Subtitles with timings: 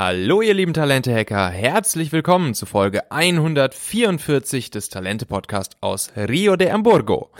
[0.00, 7.30] Hallo ihr lieben Talente-Hacker, herzlich willkommen zu Folge 144 des Talente-Podcast aus Rio de Hamburgo.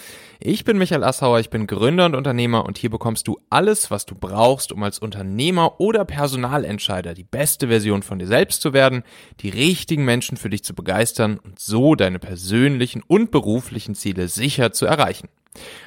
[0.40, 4.06] Ich bin Michael Assauer, ich bin Gründer und Unternehmer und hier bekommst du alles, was
[4.06, 9.04] du brauchst, um als Unternehmer oder Personalentscheider die beste Version von dir selbst zu werden,
[9.38, 14.72] die richtigen Menschen für dich zu begeistern und so deine persönlichen und beruflichen Ziele sicher
[14.72, 15.28] zu erreichen.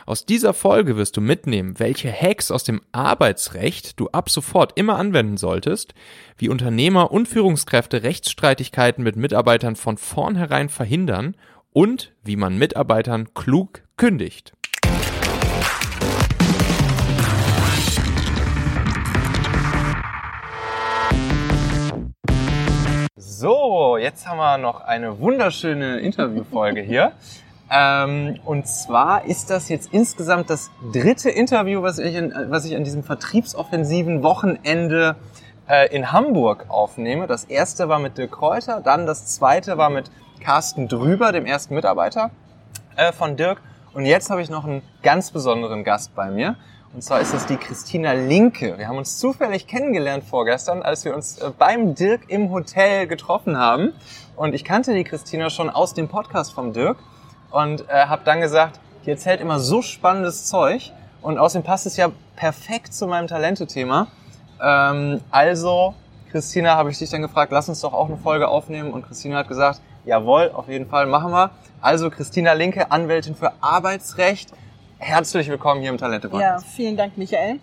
[0.05, 4.97] Aus dieser Folge wirst du mitnehmen, welche Hacks aus dem Arbeitsrecht du ab sofort immer
[4.97, 5.93] anwenden solltest,
[6.37, 11.35] wie Unternehmer und Führungskräfte Rechtsstreitigkeiten mit Mitarbeitern von vornherein verhindern
[11.71, 14.53] und wie man Mitarbeitern klug kündigt.
[23.15, 27.13] So, jetzt haben wir noch eine wunderschöne Interviewfolge hier.
[27.73, 32.75] Ähm, und zwar ist das jetzt insgesamt das dritte Interview, was ich, in, was ich
[32.75, 35.15] an diesem vertriebsoffensiven Wochenende
[35.69, 37.27] äh, in Hamburg aufnehme.
[37.27, 41.73] Das erste war mit Dirk Kräuter, dann das zweite war mit Carsten Drüber, dem ersten
[41.73, 42.31] Mitarbeiter
[42.97, 43.61] äh, von Dirk.
[43.93, 46.57] Und jetzt habe ich noch einen ganz besonderen Gast bei mir.
[46.93, 48.77] Und zwar ist das die Christina Linke.
[48.77, 53.57] Wir haben uns zufällig kennengelernt vorgestern, als wir uns äh, beim Dirk im Hotel getroffen
[53.57, 53.93] haben.
[54.35, 56.97] Und ich kannte die Christina schon aus dem Podcast vom Dirk
[57.51, 61.97] und äh, habe dann gesagt, die erzählt immer so spannendes Zeug und außerdem passt es
[61.97, 64.07] ja perfekt zu meinem Talente-Thema.
[64.61, 65.93] Ähm, also,
[66.31, 69.37] Christina, habe ich dich dann gefragt, lass uns doch auch eine Folge aufnehmen und Christina
[69.37, 71.51] hat gesagt, jawohl, auf jeden Fall, machen wir.
[71.81, 74.51] Also Christina Linke, Anwältin für Arbeitsrecht.
[74.97, 76.65] Herzlich willkommen hier im Talente Podcast.
[76.65, 77.59] Ja, vielen Dank, Michael.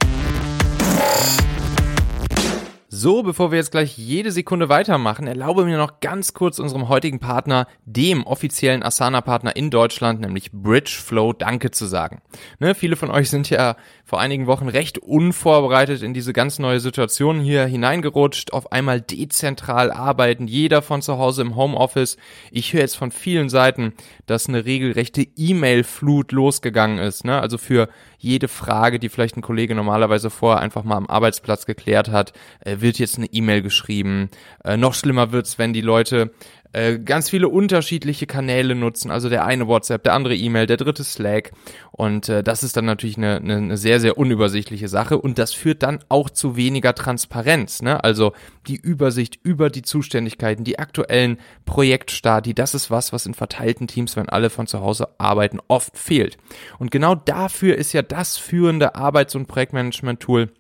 [3.01, 7.21] So, bevor wir jetzt gleich jede Sekunde weitermachen, erlaube mir noch ganz kurz unserem heutigen
[7.21, 12.21] Partner, dem offiziellen Asana-Partner in Deutschland, nämlich Bridgeflow, Danke zu sagen.
[12.59, 13.77] Ne, viele von euch sind ja
[14.09, 19.91] vor einigen Wochen recht unvorbereitet in diese ganz neue Situation hier hineingerutscht, auf einmal dezentral
[19.91, 22.17] arbeiten, jeder von zu Hause im Homeoffice.
[22.51, 23.93] Ich höre jetzt von vielen Seiten,
[24.25, 27.27] dass eine regelrechte E-Mail-Flut losgegangen ist.
[27.27, 27.39] Ne?
[27.39, 32.09] Also für jede Frage, die vielleicht ein Kollege normalerweise vorher einfach mal am Arbeitsplatz geklärt
[32.09, 34.31] hat, äh, wird jetzt eine E-Mail geschrieben.
[34.65, 36.33] Äh, noch schlimmer wird's, wenn die Leute
[36.73, 39.11] äh, ganz viele unterschiedliche Kanäle nutzen.
[39.11, 41.53] Also der eine WhatsApp, der andere E-Mail, der dritte Slack.
[41.93, 45.19] Und äh, das ist dann natürlich eine, eine, eine sehr, sehr unübersichtliche Sache.
[45.19, 47.81] Und das führt dann auch zu weniger Transparenz.
[47.81, 48.03] Ne?
[48.05, 48.33] Also
[48.67, 54.17] die Übersicht über die Zuständigkeiten, die aktuellen Projektstati, das ist was, was in verteilten Teams,
[54.17, 56.37] wenn alle von zu Hause arbeiten, oft fehlt.
[56.79, 60.51] Und genau dafür ist ja das führende Arbeits- und Projektmanagement-Tool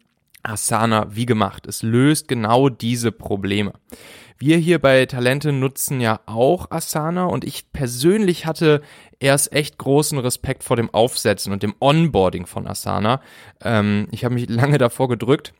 [0.42, 1.66] Asana wie gemacht.
[1.66, 3.72] Es löst genau diese Probleme.
[4.40, 8.82] Wir hier bei Talente nutzen ja auch Asana und ich persönlich hatte
[9.18, 13.20] erst echt großen Respekt vor dem Aufsetzen und dem Onboarding von Asana.
[13.62, 15.54] Ähm, ich habe mich lange davor gedrückt.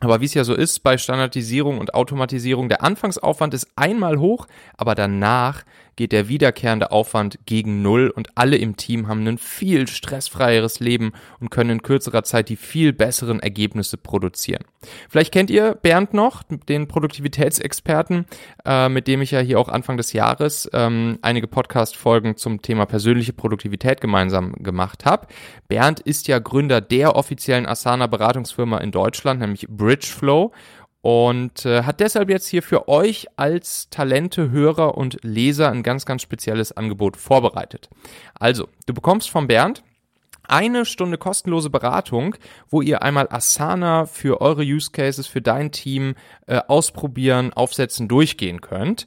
[0.00, 4.46] Aber wie es ja so ist bei Standardisierung und Automatisierung, der Anfangsaufwand ist einmal hoch,
[4.76, 5.64] aber danach
[5.96, 11.12] geht der wiederkehrende Aufwand gegen Null und alle im Team haben ein viel stressfreieres Leben
[11.40, 14.64] und können in kürzerer Zeit die viel besseren Ergebnisse produzieren.
[15.08, 18.26] Vielleicht kennt ihr Bernd noch, den Produktivitätsexperten,
[18.64, 22.86] äh, mit dem ich ja hier auch Anfang des Jahres ähm, einige Podcast-Folgen zum Thema
[22.86, 25.26] persönliche Produktivität gemeinsam gemacht habe.
[25.68, 30.52] Bernd ist ja Gründer der offiziellen Asana-Beratungsfirma in Deutschland, nämlich Bridgeflow
[31.06, 36.04] und äh, hat deshalb jetzt hier für euch als Talente, Hörer und Leser ein ganz,
[36.04, 37.88] ganz spezielles Angebot vorbereitet.
[38.34, 39.84] Also, du bekommst von Bernd
[40.48, 42.34] eine Stunde kostenlose Beratung,
[42.70, 46.16] wo ihr einmal Asana für eure Use Cases, für dein Team
[46.48, 49.06] äh, ausprobieren, aufsetzen, durchgehen könnt.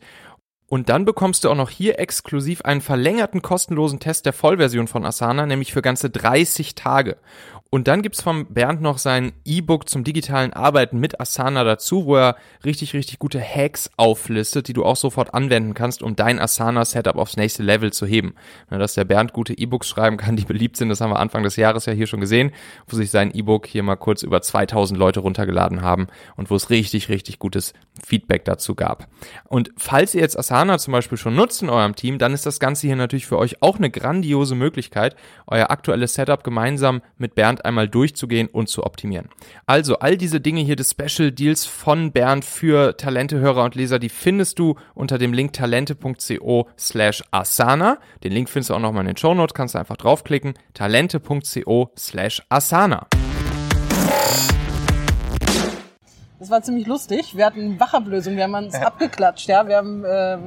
[0.69, 5.03] Und dann bekommst du auch noch hier exklusiv einen verlängerten kostenlosen Test der Vollversion von
[5.03, 7.17] Asana, nämlich für ganze 30 Tage.
[7.71, 12.15] Und dann gibt's vom Bernd noch sein E-Book zum digitalen Arbeiten mit Asana dazu, wo
[12.15, 12.35] er
[12.65, 17.37] richtig, richtig gute Hacks auflistet, die du auch sofort anwenden kannst, um dein Asana-Setup aufs
[17.37, 18.33] nächste Level zu heben.
[18.69, 21.57] dass der Bernd gute E-Books schreiben kann, die beliebt sind, das haben wir Anfang des
[21.57, 22.53] Jahres ja hier schon gesehen,
[22.87, 26.07] wo sich sein E-Book hier mal kurz über 2000 Leute runtergeladen haben
[26.37, 27.73] und wo es richtig, richtig gutes
[28.03, 29.07] Feedback dazu gab.
[29.47, 32.59] Und falls ihr jetzt Asana zum Beispiel schon nutzt in eurem Team, dann ist das
[32.59, 35.15] Ganze hier natürlich für euch auch eine grandiose Möglichkeit,
[35.47, 39.29] euer aktuelles Setup gemeinsam mit Bernd einmal durchzugehen und zu optimieren.
[39.65, 43.99] Also all diese Dinge hier des Special Deals von Bernd für Talente, Hörer und Leser,
[43.99, 47.99] die findest du unter dem Link talente.co slash asana.
[48.23, 50.55] Den Link findest du auch nochmal in den Show Notes, kannst du einfach draufklicken.
[50.73, 53.07] talente.co slash asana.
[56.39, 57.35] Das war ziemlich lustig.
[57.35, 59.67] Wir hatten Wachablösung, wir haben uns abgeklatscht, ja.
[59.67, 60.37] Wir haben äh,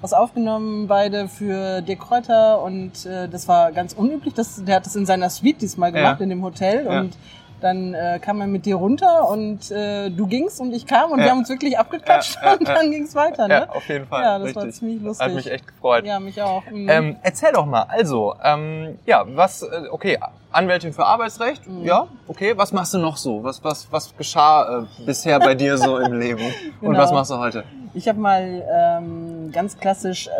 [0.00, 4.32] was aufgenommen, beide für Dirk Kräuter und äh, das war ganz unüblich.
[4.34, 6.24] Das, der hat das in seiner Suite diesmal gemacht, ja.
[6.24, 7.00] in dem Hotel ja.
[7.00, 7.16] und
[7.60, 11.18] dann äh, kam man mit dir runter und äh, du gingst und ich kam und
[11.18, 11.24] Ja.
[11.26, 13.48] wir haben uns wirklich abgeklatscht Ja, ja, und dann ging's weiter.
[13.48, 13.66] Ne?
[13.68, 14.22] Ja, auf jeden Fall.
[14.22, 14.62] Ja, das Richtig.
[14.64, 15.26] war ziemlich lustig.
[15.26, 16.04] Hat mich echt gefreut.
[16.06, 16.64] Ja, mich auch.
[16.70, 16.88] Mhm.
[16.88, 20.18] Ähm, erzähl doch mal, also, ähm, ja, was, äh, okay,
[20.52, 21.84] Anwältin für Arbeitsrecht, Mhm.
[21.84, 23.44] ja, okay, was machst du noch so?
[23.44, 26.42] Was, was, was geschah äh, bisher bei dir so im Leben?
[26.80, 26.98] Und Genau.
[26.98, 27.64] was machst du heute?
[27.92, 29.19] Ich habe mal ähm,
[29.52, 30.30] ganz klassisch äh,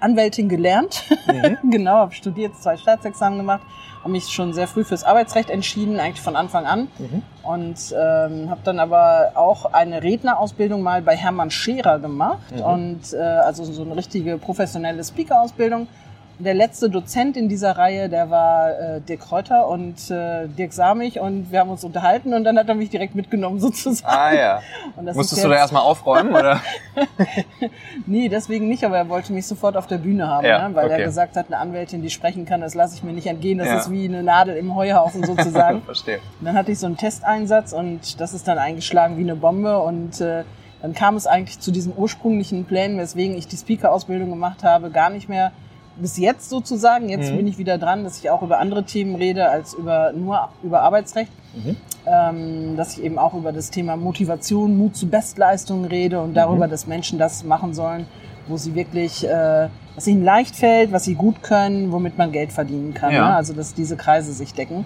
[0.00, 1.04] Anwältin gelernt.
[1.70, 3.62] genau, habe studiert, zwei Staatsexamen gemacht,
[4.00, 6.88] habe mich schon sehr früh fürs Arbeitsrecht entschieden, eigentlich von Anfang an.
[6.98, 7.22] Mhm.
[7.42, 12.60] Und ähm, habe dann aber auch eine Rednerausbildung mal bei Hermann Scherer gemacht Mhm.
[12.62, 15.88] und äh, also so eine richtige professionelle Speaker-Ausbildung.
[16.42, 21.20] Der letzte Dozent in dieser Reihe, der war äh, Dirk Kräuter und äh, Dirk Samich
[21.20, 24.10] und wir haben uns unterhalten und dann hat er mich direkt mitgenommen sozusagen.
[24.10, 24.60] Ah ja.
[25.14, 26.60] Musstest du da erstmal aufräumen, oder?
[28.06, 30.74] Nee, deswegen nicht, aber er wollte mich sofort auf der Bühne haben, Ja, ne?
[30.74, 31.00] weil okay.
[31.00, 33.68] er gesagt hat, eine Anwältin, die sprechen kann, das lasse ich mir nicht entgehen, das
[33.68, 33.78] Ja.
[33.78, 35.82] ist wie eine Nadel im Heuhaufen sozusagen.
[35.84, 36.20] Verstehe.
[36.40, 39.78] Und dann hatte ich so einen Testeinsatz und das ist dann eingeschlagen wie eine Bombe
[39.78, 40.44] und äh,
[40.80, 45.10] dann kam es eigentlich zu diesen ursprünglichen Plänen, weswegen ich die Speaker-Ausbildung gemacht habe, gar
[45.10, 45.52] nicht mehr
[46.00, 47.08] bis jetzt sozusagen.
[47.08, 47.36] Jetzt Mhm.
[47.38, 50.82] bin ich wieder dran, dass ich auch über andere Themen rede als über nur über
[50.82, 51.30] Arbeitsrecht.
[51.54, 51.76] Mhm.
[52.06, 56.66] Ähm, dass ich eben auch über das Thema Motivation, Mut zu Bestleistungen rede und darüber,
[56.66, 56.70] Mhm.
[56.70, 58.06] dass Menschen das machen sollen,
[58.48, 62.52] wo sie wirklich, äh, was ihnen leicht fällt, was sie gut können, womit man Geld
[62.52, 63.12] verdienen kann.
[63.12, 63.28] Ja.
[63.28, 63.36] Ne?
[63.36, 64.84] Also dass diese Kreise sich decken.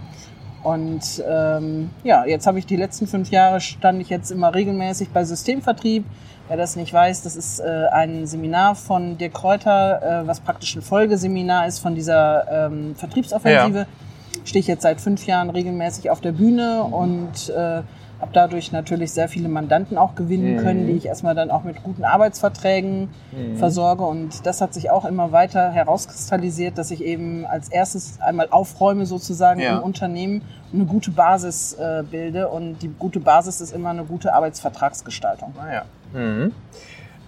[0.64, 5.10] Und ähm, ja, jetzt habe ich die letzten fünf Jahre stand ich jetzt immer regelmäßig
[5.10, 6.04] bei Systemvertrieb.
[6.48, 10.76] Wer das nicht weiß, das ist äh, ein Seminar von Dirk Kräuter, äh, was praktisch
[10.76, 13.86] ein Folgeseminar ist von dieser ähm, Vertriebsoffensive.
[14.44, 17.80] Stehe ich jetzt seit fünf Jahren regelmäßig auf der Bühne und äh,
[18.20, 20.60] habe dadurch natürlich sehr viele Mandanten auch gewinnen Mhm.
[20.60, 23.08] können, die ich erstmal dann auch mit guten Arbeitsverträgen
[23.56, 24.04] versorge.
[24.04, 29.04] Und das hat sich auch immer weiter herauskristallisiert, dass ich eben als erstes einmal aufräume
[29.06, 29.76] sozusagen Ja.
[29.78, 32.48] im Unternehmen und eine gute Basis äh, bilde.
[32.48, 35.54] Und die gute Basis ist immer eine gute Arbeitsvertragsgestaltung.
[35.58, 35.82] Ah ja.
[36.18, 36.52] Mhm.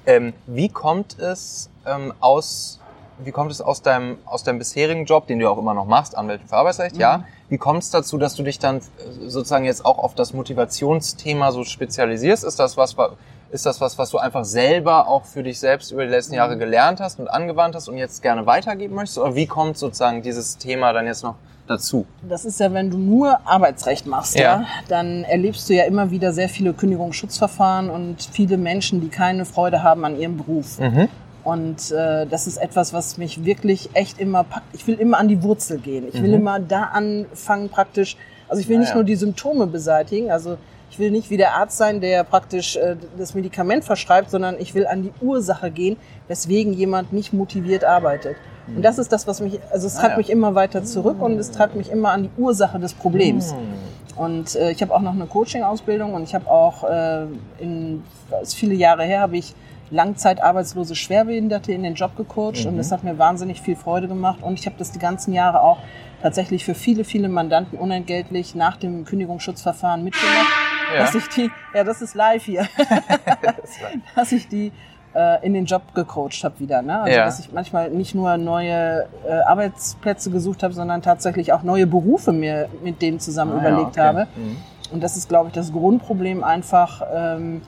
[0.06, 2.80] Ähm, wie kommt es ähm, aus
[3.24, 6.16] wie kommt es aus deinem aus deinem bisherigen Job, den du auch immer noch machst,
[6.16, 7.24] Anwältin für Arbeitsrecht, ja?
[7.48, 8.80] Wie kommt es dazu, dass du dich dann äh,
[9.28, 12.44] sozusagen jetzt auch auf das Motivationsthema so spezialisierst?
[12.44, 13.12] Ist das was wa-
[13.52, 16.58] ist das was, was du einfach selber auch für dich selbst über die letzten Jahre
[16.58, 19.18] gelernt hast und angewandt hast und jetzt gerne weitergeben möchtest?
[19.18, 21.36] Oder wie kommt sozusagen dieses Thema dann jetzt noch
[21.68, 22.06] dazu?
[22.28, 24.42] Das ist ja, wenn du nur Arbeitsrecht machst, Ja.
[24.42, 24.66] ja.
[24.88, 29.82] dann erlebst du ja immer wieder sehr viele Kündigungsschutzverfahren und viele Menschen, die keine Freude
[29.84, 30.78] haben an ihrem Beruf.
[30.80, 31.08] Mhm.
[31.46, 34.66] Und äh, das ist etwas, was mich wirklich echt immer packt.
[34.72, 36.04] Ich will immer an die Wurzel gehen.
[36.12, 36.40] Ich will Mhm.
[36.40, 38.16] immer da anfangen praktisch.
[38.48, 40.32] Also ich will Ah, nicht nur die Symptome beseitigen.
[40.32, 40.58] Also
[40.90, 44.74] ich will nicht wie der Arzt sein, der praktisch äh, das Medikament verschreibt, sondern ich
[44.74, 45.96] will an die Ursache gehen,
[46.26, 48.34] weswegen jemand nicht motiviert arbeitet.
[48.66, 50.18] Und das ist das, was mich, also es treibt ja.
[50.18, 53.52] mich immer weiter zurück und es treibt mich immer an die Ursache des Problems.
[53.52, 54.20] Mhm.
[54.20, 57.26] Und äh, ich habe auch noch eine Coaching-Ausbildung und ich habe auch äh,
[57.60, 58.02] in
[58.42, 59.54] ist viele Jahre her habe ich
[59.90, 62.70] langzeitarbeitslose Schwerbehinderte in den Job gecoacht Mhm.
[62.70, 65.60] und das hat mir wahnsinnig viel Freude gemacht und ich habe das die ganzen Jahre
[65.62, 65.78] auch
[66.22, 70.48] tatsächlich für viele viele Mandanten unentgeltlich nach dem Kündigungsschutzverfahren mitgemacht,
[70.94, 71.00] Ja.
[71.02, 72.66] dass ich die ja das ist live hier,
[74.16, 74.72] dass ich die
[75.14, 77.00] äh, in den Job gecoacht habe wieder, ne?
[77.00, 77.24] Also Ja.
[77.24, 82.32] dass ich manchmal nicht nur neue äh, Arbeitsplätze gesucht habe, sondern tatsächlich auch neue Berufe
[82.32, 84.00] mir mit denen zusammen Ah, ja, überlegt okay.
[84.00, 84.26] habe.
[84.36, 84.56] Mhm.
[84.92, 87.62] Und das ist, glaube ich, das Grundproblem einfach ähm,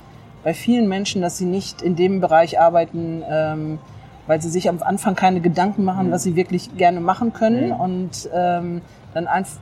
[0.44, 3.78] bei vielen Menschen, dass sie nicht in dem Bereich arbeiten, ähm,
[4.26, 6.10] weil sie sich am Anfang keine Gedanken machen, Mhm.
[6.12, 7.68] was sie wirklich gerne machen können.
[7.68, 7.72] Mhm.
[7.72, 8.82] Und ähm,
[9.14, 9.56] dann einfach,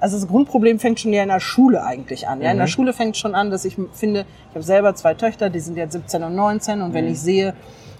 [0.00, 2.40] also das Grundproblem fängt schon ja in der Schule eigentlich an.
[2.42, 2.50] Ja?
[2.50, 2.70] In der Mhm.
[2.70, 5.92] Schule fängt schon an, dass ich finde, ich habe selber zwei Töchter, die sind jetzt
[5.92, 7.12] 17 und 19 und wenn Mhm.
[7.12, 7.54] ich sehe,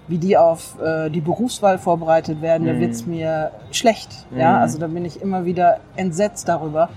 [0.07, 2.67] wie die auf äh, die Berufswahl vorbereitet werden, Mhm.
[2.67, 4.25] dann wird's mir schlecht.
[4.35, 4.61] Ja, Mhm.
[4.61, 6.89] also da bin ich immer wieder entsetzt darüber.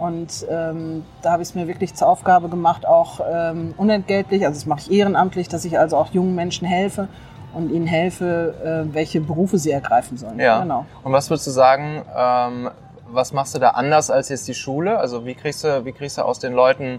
[0.00, 4.58] Und ähm, da habe ich es mir wirklich zur Aufgabe gemacht, auch ähm, unentgeltlich, also
[4.58, 7.08] das mache ich ehrenamtlich, dass ich also auch jungen Menschen helfe
[7.52, 8.54] und ihnen helfe,
[8.88, 10.38] äh, welche Berufe sie ergreifen sollen.
[10.40, 10.60] Ja.
[10.62, 10.86] Genau.
[11.04, 12.70] Und was würdest du sagen, ähm,
[13.12, 14.98] was machst du da anders als jetzt die Schule?
[14.98, 16.98] Also wie kriegst du, wie kriegst du aus den Leuten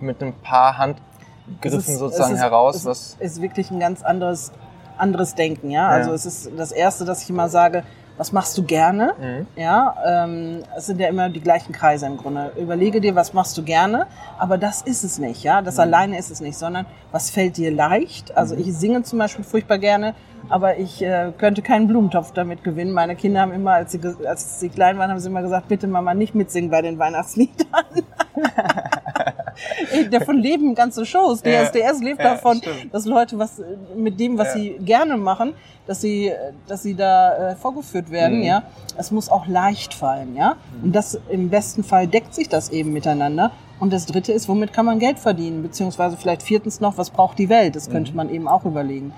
[0.00, 4.50] mit ein paar Handgriffen ist- sozusagen ist, heraus, es was ist wirklich ein ganz anderes,
[4.96, 5.86] anderes Denken, ja.
[5.88, 6.16] Also Ja.
[6.16, 7.84] es ist das Erste, dass ich immer sage,
[8.18, 9.14] was machst du gerne?
[9.18, 9.46] Mhm.
[9.56, 12.52] Ja, ähm, es sind ja immer die gleichen Kreise im Grunde.
[12.56, 14.06] Überlege dir, was machst du gerne,
[14.38, 15.62] aber das ist es nicht, ja.
[15.62, 15.80] Das Mhm.
[15.80, 18.36] alleine ist es nicht, sondern was fällt dir leicht?
[18.36, 20.14] Also ich singe zum Beispiel furchtbar gerne,
[20.50, 22.92] aber ich äh, könnte keinen Blumentopf damit gewinnen.
[22.92, 25.86] Meine Kinder haben immer, als sie, als sie klein waren, haben sie immer gesagt, bitte
[25.86, 27.56] Mama nicht mitsingen bei den Weihnachtsliedern.
[29.92, 31.42] Ey, davon leben ganze Shows.
[31.42, 32.92] DSDS lebt ja, davon, stimmt.
[32.94, 33.64] dass Leute was äh,
[33.96, 34.52] mit dem, was Ja.
[34.54, 35.54] sie gerne machen,
[35.86, 38.44] dass sie, äh, dass sie da äh, vorgeführt werden, Mhm.
[38.44, 38.62] ja.
[38.96, 40.56] Es muss auch leicht fallen, ja.
[40.82, 43.50] Und das im besten Fall deckt sich das eben miteinander.
[43.80, 45.62] Und das dritte ist, womit kann man Geld verdienen?
[45.62, 47.76] Beziehungsweise vielleicht viertens noch, was braucht die Welt?
[47.76, 49.12] Das könnte man eben auch überlegen.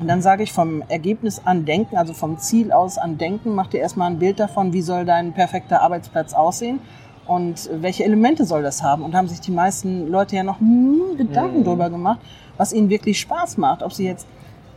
[0.00, 3.68] Und dann sage ich vom Ergebnis an Denken, also vom Ziel aus an Denken, mach
[3.68, 6.80] dir erstmal ein Bild davon, wie soll dein perfekter Arbeitsplatz aussehen
[7.26, 9.02] und welche Elemente soll das haben.
[9.02, 12.20] Und haben sich die meisten Leute ja noch nie Gedanken drüber gemacht,
[12.56, 13.82] was ihnen wirklich Spaß macht.
[13.82, 14.26] Ob sie jetzt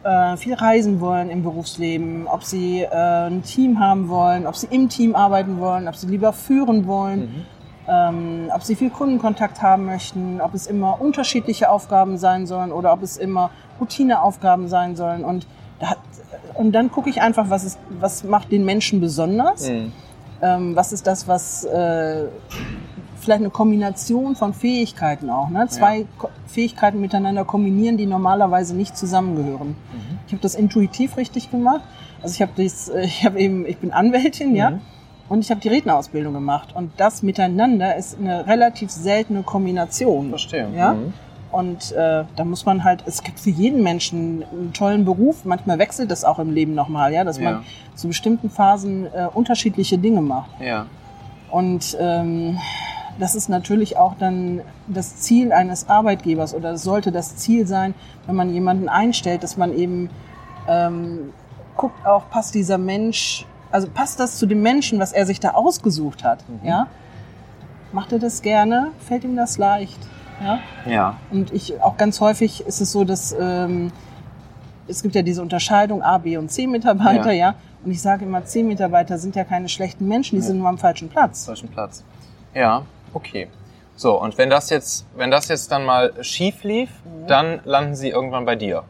[0.04, 4.68] äh, viel reisen wollen im Berufsleben, ob sie äh, ein Team haben wollen, ob sie
[4.70, 7.46] im Team arbeiten wollen, ob sie lieber führen wollen
[7.88, 12.94] ähm, ob sie viel Kundenkontakt haben möchten, ob es immer unterschiedliche Aufgaben sein sollen oder
[12.94, 15.24] ob es immer Routineaufgaben sein sollen.
[15.24, 15.46] Und,
[15.80, 15.96] da
[16.56, 19.92] und dann gucke ich einfach, was, ist, was macht den Menschen besonders, Mhm.
[20.42, 22.26] Ähm, was ist das, was äh,
[23.20, 25.50] vielleicht eine Kombination von Fähigkeiten auch.
[25.50, 25.68] Ne?
[25.68, 29.76] Zwei Ko Fähigkeiten miteinander kombinieren, die normalerweise nicht zusammengehören.
[30.28, 31.82] Ich habe das intuitiv richtig gemacht.
[32.22, 34.72] Also ich habe das, äh, ich habe eben, ich bin Anwältin, ja.
[34.72, 34.82] Mhm.
[35.28, 36.76] Und ich habe die Rednerausbildung gemacht.
[36.76, 40.30] Und das miteinander ist eine relativ seltene Kombination.
[40.30, 40.70] Verstehe.
[40.76, 40.94] Ja?
[40.94, 41.14] Mhm.
[41.56, 45.46] Und äh, da muss man halt, es gibt für jeden Menschen einen tollen Beruf.
[45.46, 47.44] Manchmal wechselt das auch im Leben nochmal, ja, dass Ja.
[47.52, 47.64] man
[47.96, 50.50] zu bestimmten Phasen äh, unterschiedliche Dinge macht.
[50.60, 50.86] Ja.
[51.50, 52.58] Und ähm,
[53.20, 57.94] das ist natürlich auch dann das Ziel eines Arbeitgebers oder es sollte das Ziel sein,
[58.26, 60.10] wenn man jemanden einstellt, dass man eben
[60.68, 61.32] ähm,
[61.78, 65.52] guckt auch, passt dieser Mensch, also passt das zu dem Menschen, was er sich da
[65.52, 66.88] ausgesucht hat, ja?
[67.94, 68.92] Macht er das gerne?
[69.08, 70.00] Fällt ihm das leicht?
[70.42, 70.60] Ja?
[70.86, 71.16] Ja.
[71.32, 73.92] Und ich auch ganz häufig ist es so, dass ähm,
[74.88, 77.52] es gibt ja diese Unterscheidung A, B und C Mitarbeiter, Ja.
[77.52, 77.56] ja.
[77.84, 80.78] Und ich sage immer, C Mitarbeiter sind ja keine schlechten Menschen, die sind nur am
[80.78, 81.46] falschen Platz.
[81.46, 82.04] Falschen Platz.
[82.54, 82.82] Ja,
[83.14, 83.48] okay.
[83.96, 86.90] So, und wenn das jetzt, wenn das jetzt dann mal schief lief,
[87.28, 88.84] dann landen sie irgendwann bei dir.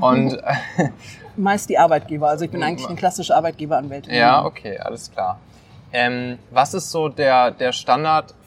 [0.00, 0.38] Und
[1.36, 2.28] Meist die Arbeitgeber.
[2.28, 4.14] Also ich bin eigentlich eine klassische Arbeitgeberanwältin.
[4.14, 5.38] ja, okay, alles klar.
[5.92, 7.72] Ähm, was ist so der, der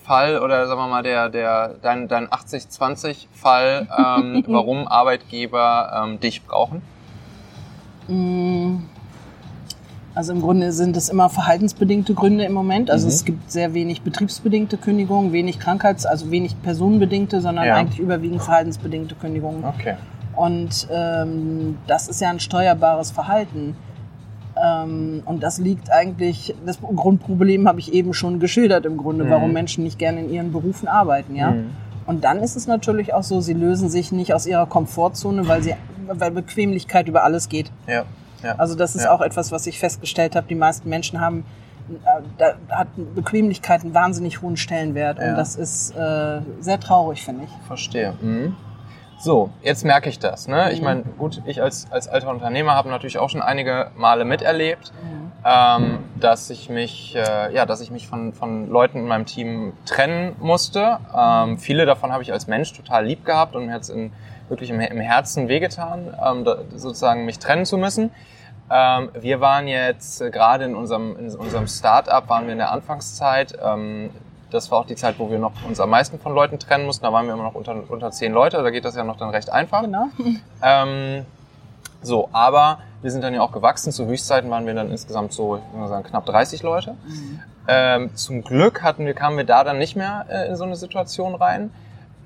[0.04, 6.46] Standardfall oder sagen wir mal der, der dein, dein 80-20-Fall, ähm, warum Arbeitgeber ähm, dich
[6.46, 6.82] brauchen?
[8.08, 8.84] Mm.
[10.16, 12.92] Also im Grunde sind es immer verhaltensbedingte Gründe im Moment.
[12.92, 13.14] Also Mhm.
[13.14, 17.76] es gibt sehr wenig betriebsbedingte Kündigungen, wenig Krankheits-, also wenig personenbedingte, sondern Ja.
[17.78, 19.64] eigentlich überwiegend verhaltensbedingte Kündigungen.
[19.64, 19.96] Okay.
[20.36, 23.76] Und ähm, das ist ja ein steuerbares Verhalten.
[24.66, 29.30] Ähm, und das liegt eigentlich, das Grundproblem habe ich eben schon geschildert im Grunde, Mhm.
[29.30, 31.52] warum Menschen nicht gerne in ihren Berufen arbeiten, ja.
[31.52, 31.72] Mhm.
[32.06, 35.64] Und dann ist es natürlich auch so, sie lösen sich nicht aus ihrer Komfortzone, weil
[35.64, 35.74] sie,
[36.08, 37.72] weil Bequemlichkeit über alles geht.
[37.88, 38.04] Ja.
[38.44, 38.56] ja.
[38.58, 39.12] Also das ist Ja.
[39.12, 40.48] auch etwas, was ich festgestellt habe.
[40.48, 41.46] Die meisten Menschen haben,
[41.90, 45.18] äh, da hat Bequemlichkeit einen wahnsinnig hohen Stellenwert.
[45.20, 45.30] Ja.
[45.30, 47.68] Und das ist äh, sehr traurig, finde ich.
[47.68, 48.14] Verstehe.
[48.22, 48.56] Mhm.
[49.24, 50.50] So, jetzt merke ich das.
[50.50, 50.74] Ne?
[50.74, 54.92] Ich meine, gut, ich als, als alter Unternehmer habe natürlich auch schon einige Male miterlebt,
[55.46, 59.72] ähm, dass ich mich, äh, ja, dass ich mich von, von Leuten in meinem Team
[59.86, 61.00] trennen musste.
[61.18, 63.94] Ähm, viele davon habe ich als Mensch total lieb gehabt und mir hat es
[64.50, 68.12] wirklich im, im Herzen wehgetan, ähm, da, sozusagen mich trennen zu müssen.
[68.70, 72.72] Ähm, wir waren jetzt äh, gerade in unserem, in unserem Start-up, waren wir in der
[72.72, 73.58] Anfangszeit.
[73.64, 74.10] Ähm,
[74.54, 77.04] das war auch die Zeit, wo wir noch uns am meisten von Leuten trennen mussten.
[77.04, 78.62] Da waren wir immer noch unter, unter zehn Leute.
[78.62, 79.82] Da geht das ja noch dann recht einfach.
[79.82, 80.08] Genau.
[80.66, 81.26] Ähm,
[82.02, 83.92] so, aber wir sind dann ja auch gewachsen.
[83.92, 86.96] Zu Höchstzeiten waren wir dann insgesamt so, ich würde sagen, knapp 30 Leute.
[87.68, 90.76] Ähm, zum Glück hatten wir, kamen wir da dann nicht mehr äh, in so eine
[90.76, 91.72] Situation rein.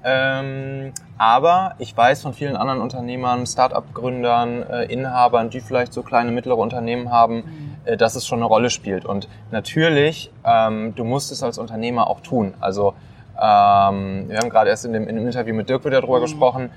[0.03, 6.31] Ähm, aber ich weiß von vielen anderen Unternehmern, Start-up-Gründern, äh, Inhabern, die vielleicht so kleine,
[6.31, 9.06] mittlere Unternehmen haben, äh, dass es schon eine Rolle spielt.
[9.06, 12.53] Und natürlich, ähm, du musst es als Unternehmer auch tun.
[12.60, 12.94] Also
[13.41, 16.22] ähm, wir haben gerade erst in dem, in dem Interview mit Dirk wieder drüber Mhm.
[16.24, 16.70] gesprochen.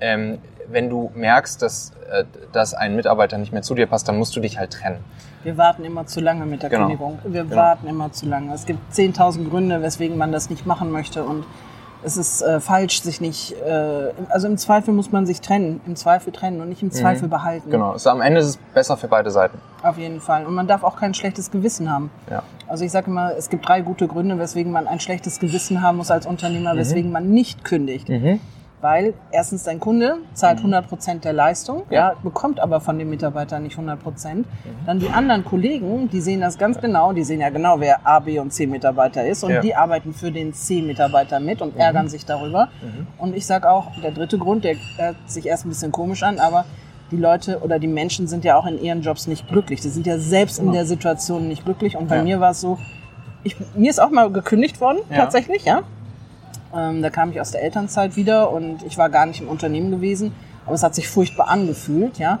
[0.00, 0.38] Ähm,
[0.70, 4.36] wenn du merkst, dass, äh, dass ein Mitarbeiter nicht mehr zu dir passt, dann musst
[4.36, 4.98] du dich halt trennen.
[5.44, 6.86] Wir warten immer zu lange mit der Genau.
[6.86, 7.18] Kündigung.
[7.24, 7.56] Wir Genau.
[7.56, 8.52] warten immer zu lange.
[8.52, 11.22] Es gibt 10.000 Gründe, weswegen man das nicht machen möchte.
[11.24, 11.44] Und
[12.02, 15.80] es ist äh, falsch, sich nicht, äh, also im Zweifel muss man sich trennen.
[15.86, 17.70] Im Zweifel trennen und nicht im Zweifel behalten.
[17.70, 17.94] Genau.
[17.94, 19.58] Es, am Ende ist es besser für beide Seiten.
[19.82, 20.46] Auf jeden Fall.
[20.46, 22.10] Und man darf auch kein schlechtes Gewissen haben.
[22.30, 22.42] Ja.
[22.66, 25.96] Also ich sage immer, es gibt drei gute Gründe, weswegen man ein schlechtes Gewissen haben
[25.98, 26.78] muss als Unternehmer, Mhm.
[26.78, 28.08] weswegen man nicht kündigt.
[28.80, 31.92] Weil erstens dein Kunde zahlt 100 Prozent der Leistung, Mhm.
[31.92, 32.10] Ja.
[32.10, 32.14] ja.
[32.22, 34.46] bekommt aber von dem Mitarbeiter nicht 100 Prozent.
[34.46, 34.86] Mhm.
[34.86, 38.20] Dann die anderen Kollegen, die sehen das ganz genau, die sehen ja genau, wer A,
[38.20, 39.58] B und C Mitarbeiter ist und Ja.
[39.58, 39.62] Mhm.
[39.62, 42.68] die arbeiten für den C Mitarbeiter mit und ärgern sich darüber.
[43.18, 46.38] Und ich sage auch, der dritte Grund, der hört sich erst ein bisschen komisch an,
[46.38, 46.64] aber
[47.10, 49.80] die Leute oder die Menschen sind ja auch in ihren Jobs nicht glücklich.
[49.80, 51.96] Die sind ja selbst in der Situation nicht glücklich.
[51.96, 52.78] Und bei mir war es so,
[53.42, 55.82] ich, mir ist auch mal gekündigt worden, tatsächlich, ja.
[56.76, 59.90] Ähm, da kam ich aus der Elternzeit wieder und ich war gar nicht im Unternehmen
[59.90, 60.32] gewesen,
[60.66, 62.40] aber es hat sich furchtbar angefühlt, ja.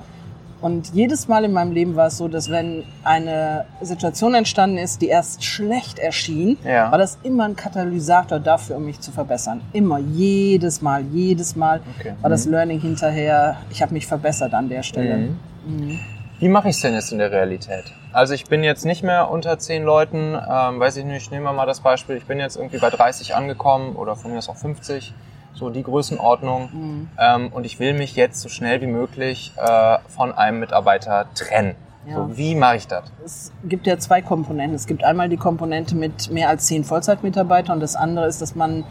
[0.60, 5.00] Und jedes Mal in meinem Leben war es so, dass wenn eine Situation entstanden ist,
[5.00, 6.90] die erst schlecht erschien, Ja.
[6.90, 9.60] war das immer ein Katalysator dafür, um mich zu verbessern.
[9.72, 12.14] Immer, jedes Mal, jedes Mal Okay.
[12.20, 13.56] war das Learning hinterher.
[13.70, 15.28] Ich habe mich verbessert an der Stelle.
[15.64, 16.00] Mhm.
[16.38, 17.84] Wie mache ich es denn jetzt in der Realität?
[18.12, 21.52] Also ich bin jetzt nicht mehr unter zehn Leuten, ähm, weiß ich nicht, nehmen wir
[21.52, 24.56] mal das Beispiel, ich bin jetzt irgendwie bei 30 angekommen oder von mir aus auch
[24.56, 25.12] 50,
[25.54, 26.70] so die Größenordnung.
[26.72, 27.08] Mhm.
[27.18, 31.74] Ähm, und ich will mich jetzt so schnell wie möglich äh, von einem Mitarbeiter trennen.
[32.06, 32.14] Ja.
[32.14, 33.02] So, wie mache ich das?
[33.24, 34.74] Es gibt ja zwei Komponenten.
[34.74, 38.54] Es gibt einmal die Komponente mit mehr als zehn Vollzeitmitarbeitern und das andere ist, dass
[38.54, 38.84] man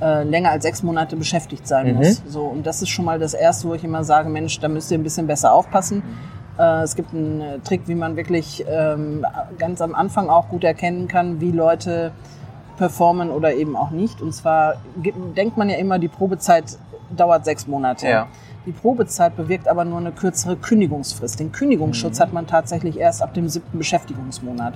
[0.00, 1.94] äh, länger als sechs Monate beschäftigt sein Mhm.
[1.96, 2.22] muss.
[2.28, 4.90] So, und das ist schon mal das Erste, wo ich immer sage, Mensch, da müsst
[4.92, 6.02] ihr ein bisschen besser aufpassen.
[6.02, 9.24] Äh, es gibt einen äh, Trick, wie man wirklich ähm,
[9.58, 12.12] ganz am Anfang auch gut erkennen kann, wie Leute
[12.76, 14.20] performen oder eben auch nicht.
[14.20, 14.74] Und zwar
[15.36, 16.78] denkt man ja immer, die Probezeit
[17.16, 18.08] dauert sechs Monate.
[18.08, 18.26] Ja.
[18.66, 21.40] Die Probezeit bewirkt aber nur eine kürzere Kündigungsfrist.
[21.40, 22.22] Den Kündigungsschutz Mhm.
[22.22, 24.74] hat man tatsächlich erst ab dem siebten Beschäftigungsmonat.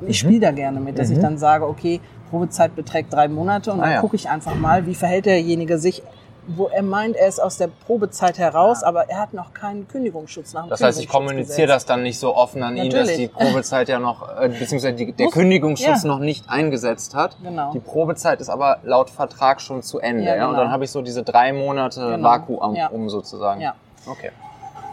[0.00, 0.28] Und ich Mhm.
[0.28, 1.22] spiele da gerne mit, dass ich Mhm.
[1.22, 2.00] dann sage, okay,
[2.30, 4.00] Probezeit beträgt drei Monate und Ah, dann ja.
[4.00, 6.02] gucke ich einfach mal, wie verhält derjenige sich,
[6.46, 10.52] wo er meint, er ist aus der Probezeit heraus, aber er hat noch keinen Kündigungsschutz
[10.52, 13.16] nach dem Das heißt, ich kommuniziere das dann nicht so offen an ihn, dass Natürlich.
[13.16, 16.08] die Probezeit ja noch, äh, beziehungsweise die, der Muss- Kündigungsschutz ja.
[16.08, 17.36] noch nicht eingesetzt hat.
[17.42, 17.72] Genau.
[17.72, 20.24] Die Probezeit ist aber laut Vertrag schon zu Ende.
[20.24, 20.62] Ja, Ja, Und genau.
[20.64, 22.28] dann habe ich so diese drei Monate Genau.
[22.28, 22.88] Vakuum Ja.
[22.88, 23.60] um sozusagen.
[23.60, 23.74] Ja.
[24.06, 24.30] Okay.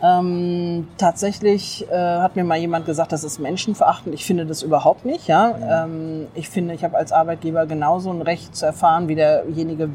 [0.03, 4.15] Ähm, tatsächlich äh, hat mir mal jemand gesagt, das ist menschenverachtend.
[4.15, 5.27] Ich finde das überhaupt nicht.
[5.27, 5.83] Ja?
[5.83, 9.89] Ähm, ich finde, ich habe als Arbeitgeber genauso ein Recht zu erfahren, wie derjenige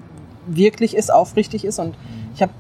[0.47, 1.79] wirklich ist, aufrichtig ist.
[1.79, 1.95] Und
[2.35, 2.53] ich habe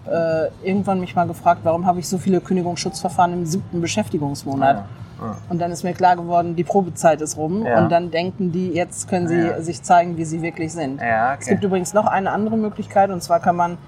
[0.62, 4.76] äh, irgendwann mich mal gefragt, warum habe ich so viele Kündigungsschutzverfahren im siebten Beschäftigungsmonat?
[5.20, 5.34] Ah.
[5.48, 7.64] Und dann ist mir klar geworden, die Probezeit ist rum.
[7.64, 7.82] Ja.
[7.82, 9.60] Und dann denken die, jetzt können sie Ja.
[9.62, 11.00] sich zeigen, wie sie wirklich sind.
[11.00, 13.78] Ja, Es gibt übrigens noch eine andere Möglichkeit und zwar kann man,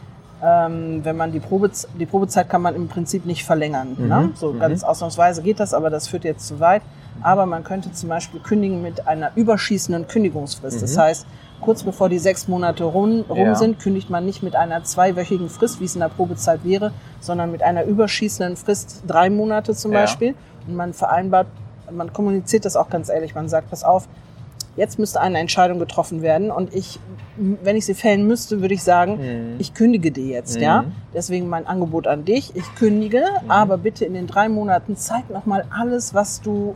[0.42, 3.96] ähm, wenn man die, Probe, die Probezeit kann man im Prinzip nicht verlängern.
[3.98, 4.08] Mhm.
[4.08, 4.30] Ne?
[4.36, 4.60] So Mhm.
[4.60, 6.80] ganz ausnahmsweise geht das, aber das führt jetzt zu weit.
[7.22, 10.82] Aber man könnte zum Beispiel kündigen mit einer überschießenden Kündigungsfrist.
[10.82, 11.00] Das Mhm.
[11.00, 11.26] heißt,
[11.60, 13.54] kurz bevor die sechs Monate rum, rum Ja.
[13.54, 17.50] sind, kündigt man nicht mit einer zweiwöchigen Frist, wie es in der Probezeit wäre, sondern
[17.50, 20.00] mit einer überschießenden Frist drei Monate zum Ja.
[20.02, 20.34] Beispiel.
[20.66, 21.46] Und man vereinbart,
[21.90, 23.34] man kommuniziert das auch ganz ehrlich.
[23.34, 24.06] Man sagt, pass auf,
[24.76, 27.00] jetzt müsste eine Entscheidung getroffen werden und ich,
[27.62, 29.54] wenn ich sie fällen müsste, würde ich sagen, Mhm.
[29.58, 30.62] ich kündige dir jetzt, Mhm.
[30.62, 30.84] ja.
[31.14, 33.50] Deswegen mein Angebot an dich, ich kündige, Mhm.
[33.50, 36.74] aber bitte in den drei Monaten zeig noch mal alles, was du,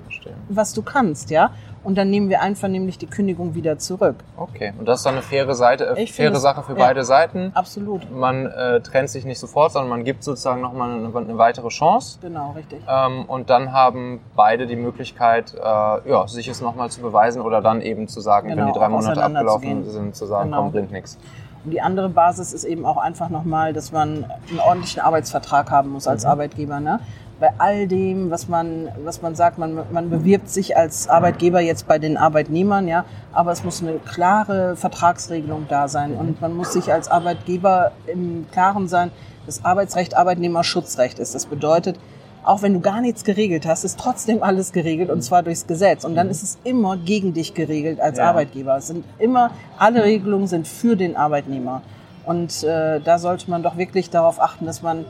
[0.48, 1.50] was du kannst, ja.
[1.84, 4.14] Und dann nehmen wir einvernehmlich die Kündigung wieder zurück.
[4.36, 4.72] Okay.
[4.78, 6.78] Und das ist dann eine faire Seite, äh, finde faire Sache für ja.
[6.78, 7.50] beide Seiten.
[7.54, 8.08] Absolut.
[8.08, 12.20] Man äh, trennt sich nicht sofort, sondern man gibt sozusagen nochmal eine, eine weitere Chance.
[12.22, 12.82] Genau, richtig.
[12.88, 17.60] Ähm, und dann haben beide die Möglichkeit, äh, ja, sich es nochmal zu beweisen oder
[17.60, 20.70] dann eben zu sagen, Genau, wenn die drei Monate abgelaufen sind, zu sagen, Genau.
[20.70, 21.18] bringt nichts.
[21.64, 25.90] Und die andere Basis ist eben auch einfach nochmal, dass man einen ordentlichen Arbeitsvertrag haben
[25.90, 26.30] muss als Mhm.
[26.30, 26.80] Arbeitgeber.
[26.80, 26.98] Ne?
[27.38, 31.88] Bei all dem, was man, was man sagt, man, man bewirbt sich als Arbeitgeber jetzt
[31.88, 36.14] bei den Arbeitnehmern, ja, aber es muss eine klare Vertragsregelung da sein.
[36.14, 39.10] Und man muss sich als Arbeitgeber im Klaren sein,
[39.46, 41.34] dass Arbeitsrecht Arbeitnehmerschutzrecht ist.
[41.34, 41.98] Das bedeutet,
[42.44, 46.04] auch wenn du gar nichts geregelt hast, ist trotzdem alles geregelt und zwar durchs Gesetz.
[46.04, 48.30] Und dann ist es immer gegen dich geregelt als Ja.
[48.30, 48.76] Arbeitgeber.
[48.76, 51.82] Es sind immer, alle Regelungen sind für den Arbeitnehmer.
[52.24, 55.04] Und äh, da sollte man doch wirklich darauf achten, dass man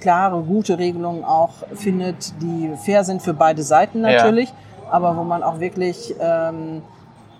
[0.00, 4.12] klare, gute Regelungen auch findet, die fair sind für beide Seiten Ja.
[4.12, 4.52] natürlich,
[4.90, 6.82] aber wo man auch wirklich ähm,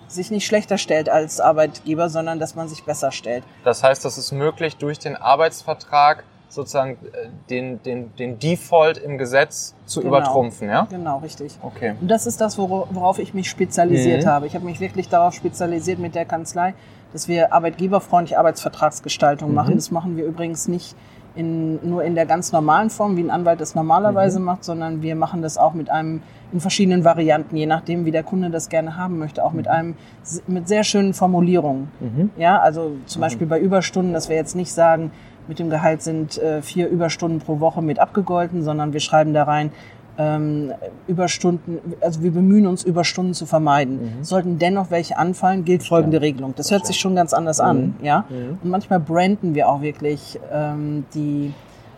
[0.09, 3.45] sich nicht schlechter stellt als Arbeitgeber, sondern dass man sich besser stellt.
[3.65, 9.19] Das heißt, das ist möglich, durch den Arbeitsvertrag sozusagen äh, den, den, den Default im
[9.19, 10.17] Gesetz zu Genau.
[10.17, 10.87] übertrumpfen, ja?
[10.91, 11.59] Genau, richtig.
[11.63, 11.95] Okay.
[12.01, 14.29] Und das ist das, wora- worauf ich mich spezialisiert Mhm.
[14.29, 14.47] habe.
[14.47, 16.75] Ich habe mich wirklich darauf spezialisiert mit der Kanzlei,
[17.13, 19.73] dass wir arbeitgeberfreundliche Arbeitsvertragsgestaltung machen.
[19.75, 19.77] Mhm.
[19.77, 20.95] Das machen wir übrigens nicht
[21.35, 24.45] in, nur in der ganz normalen Form, wie ein Anwalt das normalerweise Mhm.
[24.47, 28.23] macht, sondern wir machen das auch mit einem in verschiedenen Varianten, je nachdem, wie der
[28.23, 31.89] Kunde das gerne haben möchte, auch mit einem s- mit sehr schönen Formulierungen.
[32.01, 32.31] Mhm.
[32.39, 35.11] Ja, also zum Beispiel bei Überstunden, dass wir jetzt nicht sagen,
[35.49, 39.45] mit dem Gehalt sind äh, vier Überstunden pro Woche mit abgegolten, sondern wir schreiben da
[39.45, 39.71] rein,
[40.19, 40.73] ähm,
[41.07, 44.01] Überstunden, also wir bemühen uns, Überstunden zu vermeiden.
[44.23, 46.55] Sollten dennoch welche anfallen, gilt folgende Regelung.
[46.57, 48.25] Das hört sich schon ganz anders an, ja.
[48.31, 48.59] Mhm.
[48.63, 51.53] Und manchmal branden wir auch wirklich ähm, die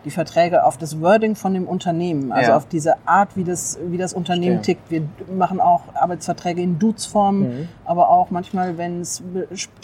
[0.04, 2.56] die Verträge auf das Wording von dem Unternehmen, also Ja.
[2.56, 4.76] auf diese Art, wie das, wie das Unternehmen Verstehe.
[4.76, 4.90] tickt.
[4.90, 7.68] Wir machen auch Arbeitsverträge in Dutzform, Mhm.
[7.84, 9.22] aber auch manchmal, wenn es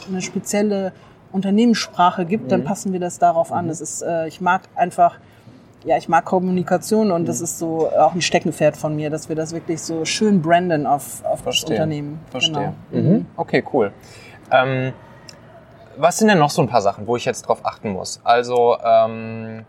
[0.09, 0.93] eine spezielle
[1.35, 2.65] Unternehmenssprache gibt, dann Mhm.
[2.65, 3.69] passen wir das darauf an.
[3.69, 5.17] Das ist, äh, ich mag einfach,
[5.85, 7.27] ja, ich mag Kommunikation und Mhm.
[7.27, 10.87] das ist so auch ein Steckenpferd von mir, dass wir das wirklich so schön branden
[10.87, 11.71] auf, auf das Verstehe.
[11.77, 12.21] Unternehmen.
[12.31, 12.73] Verstehe.
[12.93, 13.11] Genau.
[13.11, 13.27] Mhm.
[13.37, 13.93] Okay, cool.
[14.51, 14.93] Ähm,
[15.97, 18.21] was sind denn noch so ein paar Sachen, wo ich jetzt drauf achten muss?
[18.25, 19.65] Also ähm,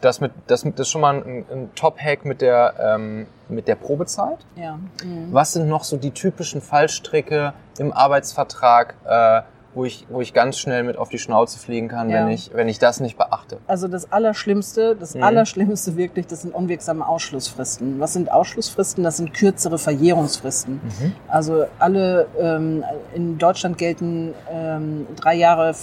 [0.00, 3.68] das mit das mit das ist schon mal ein, ein Top-Hack mit der ähm, mit
[3.68, 4.38] der Probezeit.
[4.56, 4.74] Ja.
[5.04, 5.28] Mhm.
[5.30, 9.42] Was sind noch so die typischen Fallstricke im Arbeitsvertrag, äh,
[9.74, 12.20] wo ich wo ich ganz schnell mit auf die Schnauze fliegen kann, Ja.
[12.26, 13.58] wenn ich wenn ich das nicht beachte?
[13.66, 15.22] Also das Allerschlimmste, das Mhm.
[15.22, 17.98] Allerschlimmste wirklich, das sind unwirksame Ausschlussfristen.
[18.00, 19.02] Was sind Ausschlussfristen?
[19.04, 20.74] Das sind kürzere Verjährungsfristen.
[20.74, 21.12] Mhm.
[21.28, 25.74] Also alle ähm, in Deutschland gelten ähm, drei Jahre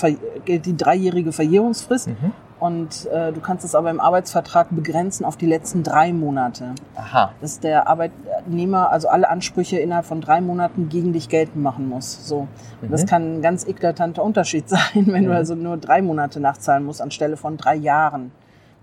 [0.45, 2.31] gilt die dreijährige Verjährungsfrist Mhm.
[2.59, 6.75] Und äh, du kannst es aber im Arbeitsvertrag begrenzen auf die letzten drei Monate.
[6.95, 7.31] Aha.
[7.41, 12.27] Dass der Arbeitnehmer also alle Ansprüche innerhalb von drei Monaten gegen dich geltend machen muss.
[12.27, 12.47] So.
[12.81, 13.07] Und das Mhm.
[13.07, 15.35] kann ein ganz eklatanter Unterschied sein, wenn du Mhm.
[15.35, 18.31] also nur drei Monate nachzahlen musst anstelle von drei Jahren.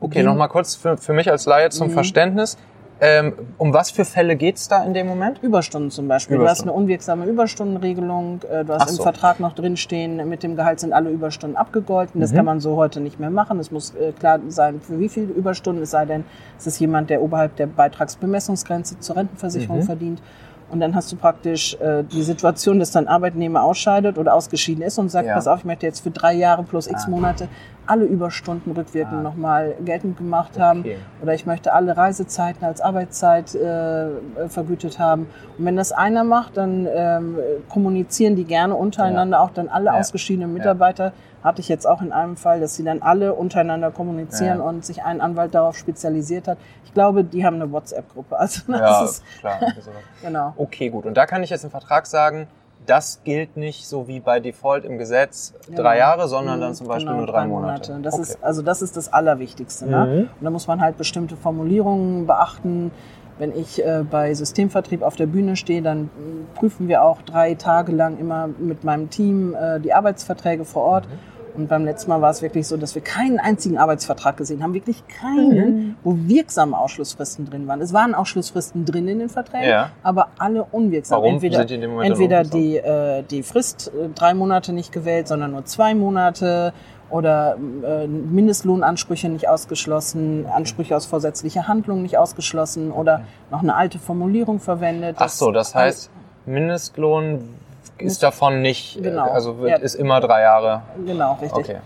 [0.00, 1.92] Okay, nochmal kurz für, für mich als Laie zum Mhm.
[1.92, 2.58] Verständnis.
[2.98, 5.42] Ähm, um was für Fälle geht's da in dem Moment?
[5.42, 6.36] Überstunden zum Beispiel.
[6.36, 6.46] Überstunden.
[6.46, 8.40] Du hast eine unwirksame Überstundenregelung.
[8.50, 9.02] äh, Du Ach hast im so.
[9.02, 12.22] Vertrag noch drinstehen, mit dem Gehalt sind alle Überstunden abgegolten.
[12.22, 12.36] Das Mhm.
[12.36, 13.58] kann man so heute nicht mehr machen.
[13.58, 16.24] Es muss äh, klar sein, für wie viele Überstunden, es sei denn,
[16.58, 19.82] es ist jemand, der oberhalb der Beitragsbemessungsgrenze zur Rentenversicherung Mhm.
[19.82, 20.22] verdient.
[20.68, 24.98] Und dann hast du praktisch äh, die Situation, dass dein Arbeitnehmer ausscheidet oder ausgeschieden ist
[24.98, 25.34] und sagt, Ja.
[25.34, 27.10] pass auf, ich möchte jetzt für drei Jahre plus x Ah.
[27.10, 27.48] Monate
[27.86, 29.22] alle Überstunden rückwirkend Ah.
[29.22, 30.80] nochmal geltend gemacht haben.
[30.80, 30.96] Okay.
[31.22, 34.08] Oder ich möchte alle Reisezeiten als Arbeitszeit äh,
[34.48, 35.28] vergütet haben.
[35.56, 37.36] Und wenn das einer macht, dann ähm,
[37.68, 39.92] kommunizieren die gerne untereinander, auch dann alle Ja.
[39.98, 41.12] ausgeschiedenen Mitarbeiter.
[41.46, 44.64] Hatte ich jetzt auch in einem Fall, dass sie dann alle untereinander kommunizieren Ja.
[44.64, 46.58] und sich ein Anwalt darauf spezialisiert hat.
[46.84, 48.36] Ich glaube, die haben eine WhatsApp-Gruppe.
[48.38, 49.58] Also das Ja, ist klar.
[49.80, 49.94] sowas.
[50.20, 50.52] genau.
[50.56, 51.06] Okay, gut.
[51.06, 52.48] Und da kann ich jetzt im Vertrag sagen,
[52.84, 55.92] das gilt nicht so wie bei Default im Gesetz drei Genau.
[55.92, 57.98] Jahre, sondern dann Mhm, zum Beispiel genau, nur drei Monate.
[58.02, 58.22] Das okay.
[58.22, 59.86] ist, also das ist das Allerwichtigste.
[59.86, 60.04] Ne?
[60.06, 60.18] Mhm.
[60.38, 62.90] Und da muss man halt bestimmte Formulierungen beachten.
[63.38, 66.10] Wenn ich äh, bei Systemvertrieb auf der Bühne stehe, dann
[66.54, 71.06] prüfen wir auch drei Tage lang immer mit meinem Team äh, die Arbeitsverträge vor Ort.
[71.06, 71.35] Mhm.
[71.56, 74.74] Und beim letzten Mal war es wirklich so, dass wir keinen einzigen Arbeitsvertrag gesehen haben,
[74.74, 77.80] wirklich keinen, wo wirksame Ausschlussfristen drin waren.
[77.80, 79.90] Es waren Ausschlussfristen drin in den Verträgen, Ja.
[80.02, 81.18] aber alle unwirksam.
[81.18, 84.72] Warum Entweder, sind die in dem Moment entweder die, äh, die Frist äh, drei Monate
[84.72, 86.72] nicht gewählt, sondern nur zwei Monate
[87.08, 93.98] oder äh, Mindestlohnansprüche nicht ausgeschlossen, Ansprüche aus vorsätzlicher Handlung nicht ausgeschlossen oder noch eine alte
[93.98, 95.16] Formulierung verwendet.
[95.18, 96.10] Ach so, das heißt,
[96.46, 97.48] Mindestlohn
[97.98, 99.24] ist davon nicht, äh, Genau.
[99.30, 99.76] also wird, Ja.
[99.76, 100.82] ist immer drei Jahre.
[101.04, 101.52] Genau, richtig.
[101.58, 101.76] Okay.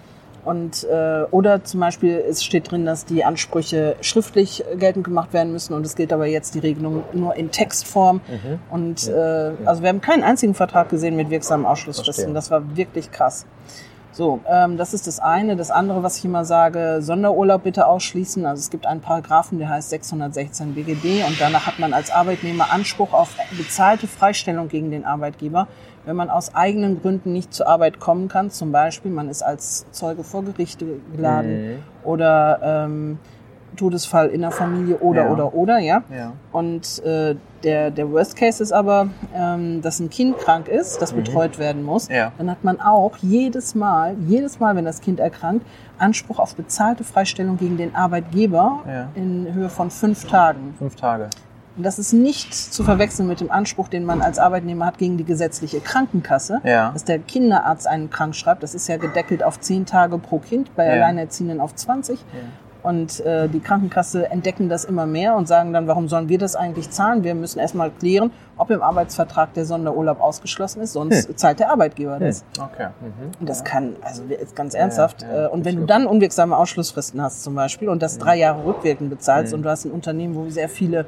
[0.43, 5.53] Und äh, oder zum Beispiel es steht drin, dass die Ansprüche schriftlich geltend gemacht werden
[5.53, 8.23] müssen und es gilt aber jetzt die Regelung nur in Textform.
[8.27, 8.59] Mhm.
[8.71, 12.33] Und äh, also wir haben keinen einzigen Vertrag gesehen mit wirksamen Ausschlussfristen.
[12.33, 13.45] Das war wirklich krass.
[14.13, 15.57] So, ähm, das ist das eine.
[15.57, 18.45] Das andere, was ich immer sage, Sonderurlaub bitte ausschließen.
[18.45, 22.73] Also es gibt einen Paragraphen, der heißt 616 BGB und danach hat man als Arbeitnehmer
[22.73, 25.69] Anspruch auf bezahlte Freistellung gegen den Arbeitgeber,
[26.07, 28.51] wenn man aus eigenen Gründen nicht zur Arbeit kommen kann.
[28.51, 30.83] Zum Beispiel, man ist als Zeuge vor Gericht
[31.15, 31.79] geladen Mhm.
[32.05, 33.19] oder ähm,
[33.77, 35.31] Todesfall in der Familie oder Ja.
[35.31, 36.03] oder oder, ja.
[36.15, 36.33] Ja.
[36.51, 41.13] Und äh, der, der Worst Case ist aber, ähm, dass ein Kind krank ist, das
[41.13, 41.19] Mhm.
[41.19, 42.09] betreut werden muss.
[42.09, 42.33] Ja.
[42.39, 45.65] Dann hat man auch jedes Mal, jedes Mal, wenn das Kind erkrankt,
[45.99, 48.81] Anspruch auf bezahlte Freistellung gegen den Arbeitgeber
[49.15, 50.75] in Höhe von fünf Tagen.
[50.79, 51.29] Fünf Tage.
[51.77, 55.17] Und das ist nicht zu verwechseln mit dem Anspruch, den man als Arbeitnehmer hat gegen
[55.17, 56.61] die gesetzliche Krankenkasse.
[56.65, 56.91] Ja.
[56.93, 58.63] Dass der Kinderarzt einen krank schreibt.
[58.63, 60.93] Das ist ja gedeckelt auf zehn Tage pro Kind, bei Ja.
[60.95, 62.19] Alleinerziehenden auf 20.
[62.83, 66.57] Und äh, die Krankenkasse entdecken das immer mehr und sagen dann, warum sollen wir das
[66.57, 67.25] eigentlich zahlen?
[67.25, 71.37] Wir müssen erstmal klären, ob im Arbeitsvertrag der Sonderurlaub ausgeschlossen ist, sonst Hm.
[71.37, 72.43] zahlt der Arbeitgeber das.
[72.59, 72.89] Okay.
[73.03, 73.33] Mhm.
[73.39, 74.23] Und das kann, also
[74.55, 78.17] ganz ernsthaft, ja, äh, und wenn du dann unwirksame Ausschlussfristen hast zum Beispiel und das
[78.17, 79.59] drei Jahre rückwirkend bezahlst Mhm.
[79.59, 81.05] und du hast ein Unternehmen, wo sehr viele,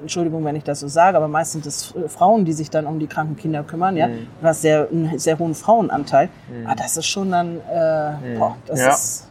[0.00, 2.86] Entschuldigung, wenn ich das so sage, aber meist sind es äh, Frauen, die sich dann
[2.86, 4.26] um die kranken Kinder kümmern, ja, Mhm.
[4.40, 6.66] du hast sehr, einen sehr hohen Frauenanteil, Mhm.
[6.66, 8.88] ah, das ist schon dann, äh, boah, das Ja.
[8.90, 9.28] ist,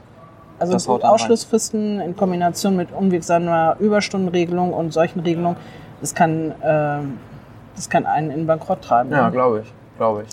[0.60, 0.88] also Das.
[0.88, 5.58] Ausschlussfristen in Kombination mit unwirksamer Überstundenregelung und solchen Regelungen,
[6.01, 6.99] das kann, äh,
[7.75, 9.12] das kann einen in Bankrott treiben.
[9.12, 9.73] Ja, glaube ich.
[9.97, 10.30] Glaube ich.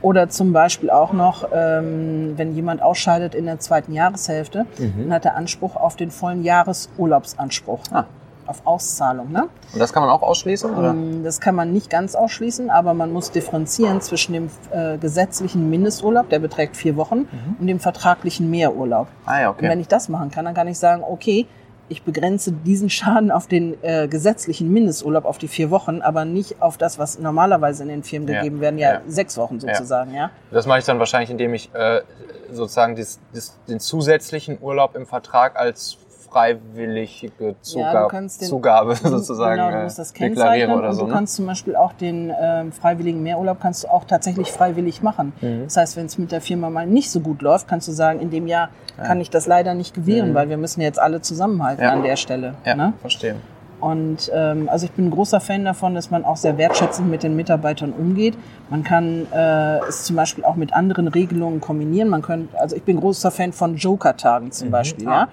[0.00, 5.24] Oder zum Beispiel auch noch, ähm, wenn jemand ausscheidet in der zweiten Jahreshälfte, dann hat
[5.24, 7.80] er Anspruch auf den vollen Jahresurlaubsanspruch.
[7.90, 8.04] Ah.
[8.48, 9.30] Auf Auszahlung.
[9.30, 9.48] Ne?
[9.74, 10.90] Und das kann man auch ausschließen, oder?
[10.90, 15.68] Ähm, Das kann man nicht ganz ausschließen, aber man muss differenzieren zwischen dem äh, gesetzlichen
[15.68, 17.28] Mindesturlaub, der beträgt vier Wochen,
[17.60, 19.08] und dem vertraglichen Mehrurlaub.
[19.26, 19.80] Ah ja, Und wenn okay.
[19.82, 21.46] ich das machen kann, dann kann ich sagen, okay,
[21.90, 26.60] ich begrenze diesen Schaden auf den äh, gesetzlichen Mindesturlaub auf die vier Wochen, aber nicht
[26.60, 28.40] auf das, was normalerweise in den Firmen Ja.
[28.40, 29.00] gegeben werden, ja, Ja.
[29.06, 30.30] sechs Wochen sozusagen, ja.
[30.50, 32.00] Das mache ich dann wahrscheinlich, indem ich äh,
[32.52, 35.96] sozusagen dies, dies, den zusätzlichen Urlaub im Vertrag als
[36.30, 40.92] freiwillige Ja, Zugabe, kannst den- Zugabe sozusagen genau, du äh, musst das deklariere kennzeichnen oder
[40.92, 41.00] so.
[41.02, 41.12] du Ne?
[41.14, 45.32] kannst zum Beispiel auch den ähm, freiwilligen Mehrurlaub kannst du auch tatsächlich freiwillig machen.
[45.40, 45.64] Mhm.
[45.64, 48.20] Das heißt, wenn es mit der Firma mal nicht so gut läuft, kannst du sagen,
[48.20, 50.34] in dem Jahr kann ich das leider nicht gewähren, Mhm.
[50.34, 51.92] weil wir müssen jetzt alle zusammenhalten Ja.
[51.92, 52.54] an der Stelle.
[52.64, 52.92] Ja, Ne?
[53.00, 53.36] verstehe.
[53.80, 57.22] Und ähm, also ich bin ein großer Fan davon, dass man auch sehr wertschätzend mit
[57.22, 58.36] den Mitarbeitern umgeht.
[58.70, 62.08] Man kann äh, es zum Beispiel auch mit anderen Regelungen kombinieren.
[62.08, 65.06] Man könnte, also ich bin großer Fan von Joker-Tagen zum Beispiel.
[65.06, 65.12] Ah.
[65.12, 65.28] Ja?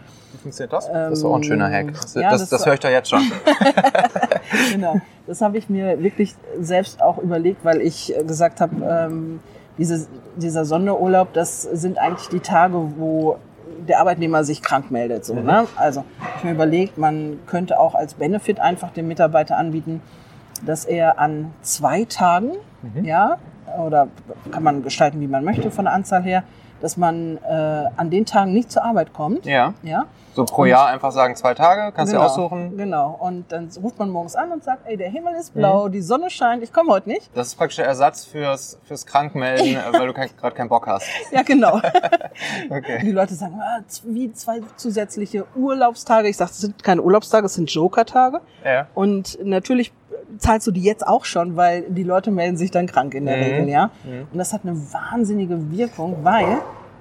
[0.46, 0.88] Funktioniert das?
[0.88, 1.92] das ist auch ein schöner Hack.
[1.94, 3.22] Das, Ähm, ja, das, das das, höre ich doch jetzt schon.
[4.72, 5.02] genau.
[5.28, 9.40] Das habe ich mir wirklich selbst auch überlegt, weil ich äh, gesagt habe, ähm,
[9.80, 13.38] diese, dieser Sonderurlaub, das sind eigentlich die Tage, wo
[13.88, 15.26] der Arbeitnehmer sich krank meldet.
[15.26, 15.46] So, Mhm.
[15.46, 15.66] ne?
[15.78, 16.06] Also
[16.38, 20.02] ich mir überlegt, man könnte auch als Benefit einfach dem Mitarbeiter anbieten,
[20.64, 22.52] dass er an zwei Tagen,
[22.84, 23.04] Mhm.
[23.04, 23.38] ja,
[23.84, 24.08] oder
[24.52, 26.44] kann man gestalten, wie man möchte von der Anzahl her,
[26.82, 29.46] dass man äh, an den Tagen nicht zur Arbeit kommt.
[29.46, 29.74] Ja.
[29.84, 32.78] Ja, So pro Und- Jahr einfach sagen, zwei Tage, kannst du genau, aussuchen.
[32.78, 33.18] Genau.
[33.20, 36.30] Und dann ruft man morgens an und sagt, ey, der Himmel ist blau, die Sonne
[36.30, 37.30] scheint, ich komme heute nicht.
[37.34, 41.08] Das ist praktisch der Ersatz fürs, fürs Krankmelden, weil du gerade keinen Bock hast.
[41.32, 41.80] Ja, genau.
[42.70, 43.00] Okay.
[43.02, 46.28] Die Leute sagen, ah, wie zwei zusätzliche Urlaubstage.
[46.28, 48.42] Ich sage, das sind keine Urlaubstage, das sind Joker-Tage.
[48.64, 48.88] Ja.
[48.94, 49.94] Und natürlich
[50.38, 53.38] zahlst du die jetzt auch schon, weil die Leute melden sich dann krank in der
[53.38, 53.44] Mhm.
[53.44, 53.92] Regel, ja.
[54.04, 54.28] Mhm.
[54.32, 56.58] Und das hat eine wahnsinnige Wirkung, weil,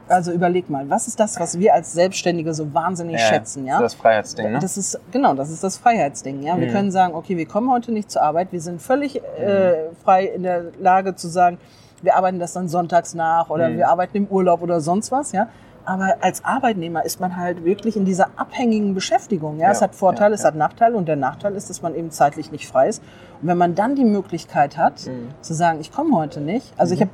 [0.09, 3.81] also überleg mal, was ist das, was wir als Selbstständige so wahnsinnig schätzen, ja?
[3.81, 4.59] Das Freiheitsding, ne?
[4.59, 6.43] Das ist genau, das ist das Freiheitsding.
[6.43, 6.73] Ja, wir Mhm.
[6.73, 10.43] können sagen, okay, wir kommen heute nicht zur Arbeit, wir sind völlig äh, frei in
[10.43, 11.59] der Lage zu sagen,
[12.03, 13.77] wir arbeiten das dann sonntags nach oder Mhm.
[13.79, 15.33] wir arbeiten im Urlaub oder sonst was.
[15.33, 15.49] Ja,
[15.87, 19.59] aber als Arbeitnehmer ist man halt wirklich in dieser abhängigen Beschäftigung.
[19.59, 21.95] Ja, Ja, es hat Vorteile, ja, es hat Nachteile und der Nachteil ist, dass man
[21.95, 23.03] eben zeitlich nicht frei ist.
[23.43, 25.29] Und wenn man dann die Möglichkeit hat, Mhm.
[25.43, 26.73] zu sagen, ich komme heute nicht.
[26.77, 27.11] Also ich habe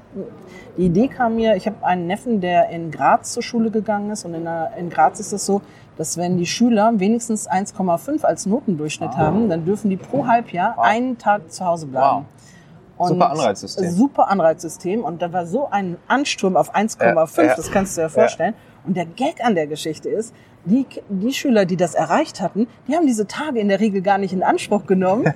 [0.77, 4.25] die Idee kam mir, ich habe einen Neffen, der in Graz zur Schule gegangen ist
[4.25, 5.61] und in, der, in Graz ist es so,
[5.99, 9.19] dass wenn die Schüler wenigstens 1,5 als Notendurchschnitt Ah.
[9.19, 10.85] haben, dann dürfen die pro Halbjahr Wow.
[10.85, 12.19] einen Tag zu Hause bleiben.
[12.21, 12.25] Wow.
[13.09, 13.91] Super Anreizsystem.
[13.91, 15.05] Super Anreizsystem.
[15.05, 17.55] Und da war so ein Ansturm auf 1,5, Ja, ja.
[17.57, 18.55] das kannst du dir vorstellen.
[18.87, 20.35] Und der Gag an der Geschichte ist,
[20.65, 24.19] die, die Schüler, die das erreicht hatten, die haben diese Tage in der Regel gar
[24.19, 25.33] nicht in Anspruch genommen,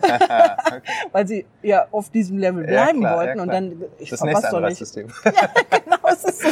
[1.13, 3.41] weil sie ja auf diesem Level Ja, bleiben klar, ja, wollten.
[3.41, 3.61] und klar.
[3.61, 4.57] dann, ich Das verpasse doch nicht.
[4.65, 5.09] Anreizsystem.
[5.85, 6.49] genau, es ist so.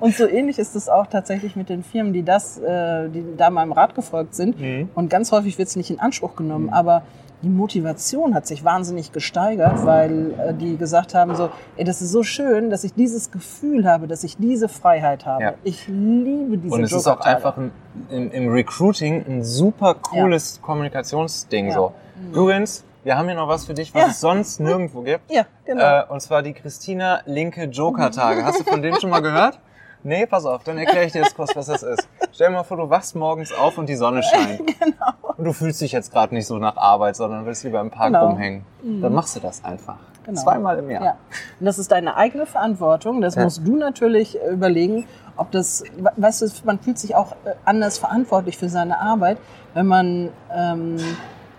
[0.00, 3.50] Und so ähnlich ist es auch tatsächlich mit den Firmen, die das, äh, die da
[3.50, 4.58] meinem Rat gefolgt sind.
[4.58, 4.88] Mhm.
[4.94, 7.02] Und ganz häufig wird es nicht in Anspruch genommen, aber
[7.42, 12.12] die Motivation hat sich wahnsinnig gesteigert, weil äh, die gesagt haben so, ey, das ist
[12.12, 15.42] so schön, dass ich dieses Gefühl habe, dass ich diese Freiheit habe.
[15.42, 15.54] Ja.
[15.64, 17.72] Ich liebe diese Und es ist auch einfach ein,
[18.10, 21.74] im, im Recruiting ein super cooles Kommunikationsding Ja.
[21.74, 21.92] so.
[22.28, 22.34] Mhm.
[22.34, 24.08] Übrigens, wir haben hier noch was für dich, was Ja.
[24.08, 25.30] es sonst nirgendwo gibt.
[25.30, 25.82] Ja, genau.
[25.82, 28.44] Äh, und zwar die Christina Linke Joker-Tage.
[28.44, 29.58] Hast du von denen schon mal gehört?
[30.04, 32.08] Nee, pass auf, dann erkläre ich dir jetzt kurz, was das ist.
[32.32, 34.58] Stell dir mal vor, du wachst morgens auf und die Sonne scheint.
[34.78, 35.34] genau.
[35.36, 38.08] Und du fühlst dich jetzt gerade nicht so nach Arbeit, sondern willst lieber im Park
[38.08, 38.26] Genau.
[38.28, 38.64] rumhängen.
[38.82, 39.96] Dann machst du das einfach.
[40.24, 40.40] Genau.
[40.40, 41.04] Zweimal im Jahr.
[41.04, 41.16] Ja.
[41.58, 43.20] Und das ist deine eigene Verantwortung.
[43.20, 43.42] Das Ja.
[43.44, 45.82] musst du natürlich äh, überlegen, ob das,
[46.16, 49.38] weißt du, man fühlt sich auch äh, anders verantwortlich für seine Arbeit,
[49.74, 50.96] wenn man ähm,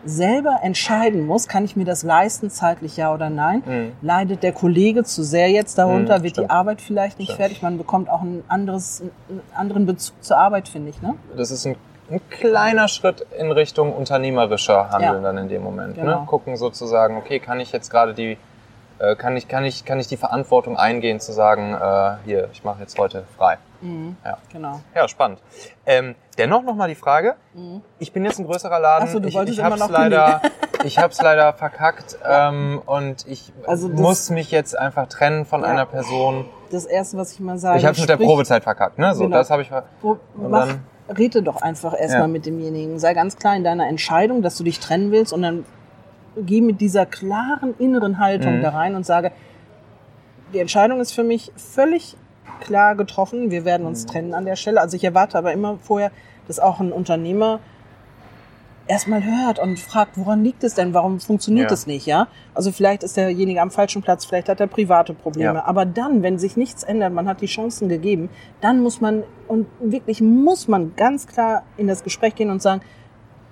[0.05, 3.63] selber entscheiden muss, kann ich mir das leisten, zeitlich ja oder nein.
[3.65, 3.91] Mhm.
[4.01, 6.49] Leidet der Kollege zu sehr jetzt darunter, Mhm, wird stimmt.
[6.49, 7.39] die Arbeit vielleicht nicht Stimmt.
[7.41, 11.01] fertig, man bekommt auch ein anderes, einen anderen Bezug zur Arbeit, finde ich.
[11.01, 11.13] Ne?
[11.37, 11.75] Das ist ein,
[12.11, 15.21] ein kleiner Schritt in Richtung unternehmerischer Handeln Ja.
[15.21, 15.95] dann in dem Moment.
[15.95, 16.21] Genau.
[16.21, 16.25] Ne?
[16.27, 18.37] Gucken sozusagen, okay, kann ich jetzt gerade die,
[19.03, 22.63] äh, kann ich, kann ich, kann ich die Verantwortung eingehen zu sagen, äh, hier, ich
[22.63, 23.57] mache jetzt heute frei.
[23.81, 24.15] Mhm.
[24.23, 24.37] Ja.
[24.51, 24.79] Genau.
[24.95, 25.39] Ja, spannend.
[25.85, 27.35] Ähm, dennoch nochmal die Frage.
[27.53, 27.81] Mhm.
[27.99, 29.07] Ich bin jetzt ein größerer Laden.
[29.07, 30.41] Ach so, du ich ich hab's noch leider,
[30.85, 35.61] ich hab's leider verkackt ähm, und ich Also das- muss mich jetzt einfach trennen von
[35.61, 35.67] Ja.
[35.67, 36.45] einer Person.
[36.71, 39.13] Das Erste, was ich mal sage, ich habe mit der Probezeit verkackt, ne?
[39.13, 39.37] So, Genau.
[39.37, 39.69] das habe ich.
[40.01, 40.83] Pro- mach, dann-
[41.17, 42.27] rede doch einfach erstmal Ja.
[42.29, 42.97] mit demjenigen.
[42.99, 45.65] Sei ganz klar in deiner Entscheidung, dass du dich trennen willst und dann
[46.37, 48.61] geh mit dieser klaren inneren Haltung Mhm.
[48.61, 49.31] da rein und sage,
[50.53, 52.15] die Entscheidung ist für mich völlig
[52.59, 53.51] klar getroffen.
[53.51, 54.07] Wir werden uns Mhm.
[54.09, 54.79] trennen an der Stelle.
[54.81, 56.11] Also ich erwarte aber immer vorher,
[56.47, 57.59] dass auch ein Unternehmer
[58.85, 60.93] erstmal hört und fragt, woran liegt es denn?
[60.93, 61.73] Warum funktioniert Ja.
[61.73, 62.05] es nicht?
[62.05, 65.53] Ja, also vielleicht ist derjenige am falschen Platz, vielleicht hat er private Probleme.
[65.55, 65.65] Ja.
[65.65, 69.67] Aber dann, wenn sich nichts ändert, man hat die Chancen gegeben, dann muss man und
[69.79, 72.81] wirklich muss man ganz klar in das Gespräch gehen und sagen,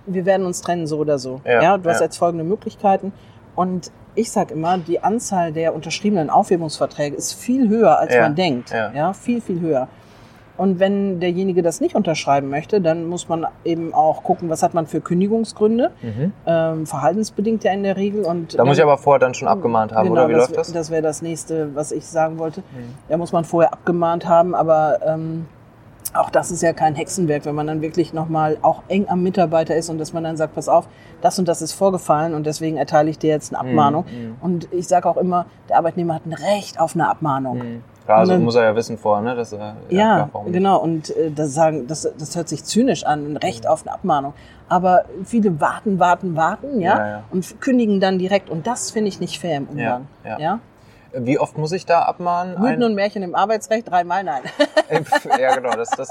[0.06, 1.42] wir werden uns trennen so oder so.
[1.46, 2.06] Ja, Ja, du hast ja.
[2.06, 3.14] jetzt folgende Möglichkeiten
[3.56, 8.36] und ich sage immer, die Anzahl der unterschriebenen Aufhebungsverträge ist viel höher, als Ja, man
[8.36, 8.72] denkt.
[8.72, 8.92] ja.
[8.94, 9.88] ja, viel, viel höher.
[10.58, 14.74] Und wenn derjenige das nicht unterschreiben möchte, dann muss man eben auch gucken, was hat
[14.76, 16.34] man für Kündigungsgründe, Mhm.
[16.46, 18.26] ähm, verhaltensbedingt ja in der Regel.
[18.26, 20.50] Und Da muss ich dann- aber vorher dann schon abgemahnt haben, genau, oder wie das,
[20.50, 20.74] läuft das?
[20.74, 22.60] Das wäre das nächste, was ich sagen wollte.
[22.62, 22.94] Mhm.
[23.08, 25.48] Da muss man vorher abgemahnt haben, aber ähm,
[26.14, 29.76] auch das ist ja kein Hexenwerk, wenn man dann wirklich nochmal auch eng am Mitarbeiter
[29.76, 30.88] ist und dass man dann sagt, pass auf,
[31.22, 34.06] das und das ist vorgefallen und deswegen erteile ich dir jetzt eine Abmahnung.
[34.06, 34.36] Mhm.
[34.42, 37.58] Und ich sage auch immer, der Arbeitnehmer hat ein Recht auf eine Abmahnung.
[37.60, 37.84] Mhm.
[38.06, 39.36] Klar, also dann- muss er ja wissen vorher, ne?
[39.36, 40.54] Dass er, Ja, nicht?
[40.54, 40.80] genau.
[40.80, 44.34] Und äh, das sagen, das, das hört sich zynisch an, ein Recht auf eine Abmahnung.
[44.68, 47.24] Aber viele warten, warten, warten, ja, Ja, ja.
[47.30, 48.50] und kündigen dann direkt.
[48.50, 50.08] Und das finde ich nicht fair im Umgang.
[50.26, 50.60] Ja, ja.
[51.14, 52.60] Wie oft muss ich da abmahnen?
[52.60, 54.42] Mythen und Märchen im Arbeitsrecht, dreimal nein.
[55.40, 55.72] ja, genau.
[55.76, 56.10] Das, das,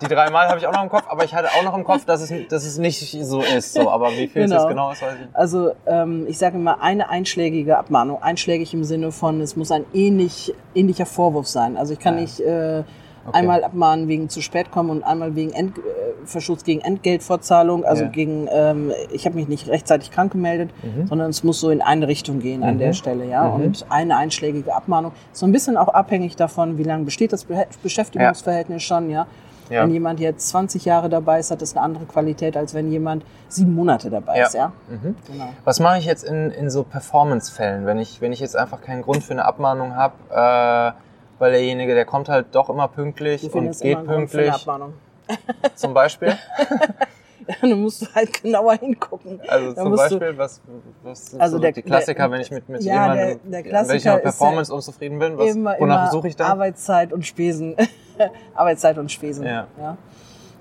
[0.00, 2.04] die dreimal habe ich auch noch im Kopf, aber ich hatte auch noch im Kopf,
[2.04, 3.74] dass es, dass es nicht so ist.
[3.74, 4.62] So, aber wie viel es Genau.
[4.62, 5.36] jetzt genau ist, weiß ich nicht.
[5.36, 8.22] Also ähm, ich sage immer eine einschlägige Abmahnung.
[8.22, 11.76] Einschlägig im Sinne von, es muss ein ähnlich, ähnlicher Vorwurf sein.
[11.76, 12.20] Also ich kann Ja.
[12.22, 12.82] nicht äh,
[13.26, 13.38] Okay.
[13.38, 15.80] einmal abmahnen wegen zu spät kommen und einmal wegen Ent, äh,
[16.24, 18.08] Verschutz gegen Entgeltfortzahlung, also Ja.
[18.10, 21.06] gegen, ähm, ich habe mich nicht rechtzeitig krank gemeldet, Mhm.
[21.06, 22.78] sondern es muss so in eine Richtung gehen an Mhm.
[22.78, 23.44] der Stelle, ja.
[23.48, 23.64] Mhm.
[23.64, 27.64] Und eine einschlägige Abmahnung, so ein bisschen auch abhängig davon, wie lange besteht das Be
[27.82, 29.26] Beschäftigungsverhältnis schon, ja.
[29.70, 29.84] Ja.
[29.84, 33.24] Wenn jemand jetzt 20 Jahre dabei ist, hat das eine andere Qualität, als wenn jemand
[33.48, 34.46] sieben Monate dabei Ja.
[34.46, 34.72] ist, ja.
[34.90, 35.14] Mhm.
[35.30, 35.48] Genau.
[35.64, 39.02] Was mache ich jetzt in, in so Performance-Fällen, wenn ich, wenn ich jetzt einfach keinen
[39.02, 40.92] Grund für eine Abmahnung habe, äh,
[41.42, 44.54] weil derjenige, der kommt halt doch immer pünktlich und geht immer pünktlich,
[45.74, 46.36] zum Beispiel.
[47.60, 49.40] Dann musst du halt genauer hingucken.
[49.48, 50.60] Also Da zum musst du- Beispiel, was,
[51.02, 53.62] was sind Also so der- die Klassiker, der- wenn ich mit, mit Ja, jemandem, der-
[53.64, 56.46] der wenn ich mit Performance unzufrieden bin, was, immer, wonach suche ich dann?
[56.52, 57.74] Arbeitszeit und Spesen.
[58.54, 59.44] Arbeitszeit und Spesen.
[59.44, 59.66] Ja.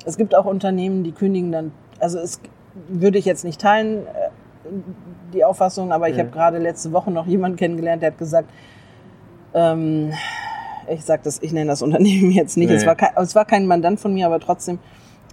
[0.03, 2.41] Es gibt auch Unternehmen, die kündigen dann, also es
[2.87, 4.09] würde ich jetzt nicht teilen, äh,
[5.31, 6.21] die Auffassung, aber ich Mhm.
[6.21, 8.49] habe gerade letzte Woche noch jemanden kennengelernt, der hat gesagt,
[9.53, 10.13] ähm,
[10.91, 12.87] ich sag das, ich nenne das Unternehmen jetzt nicht, es, Nee.
[12.87, 14.79] war kein, es war kein Mandant von mir, aber trotzdem,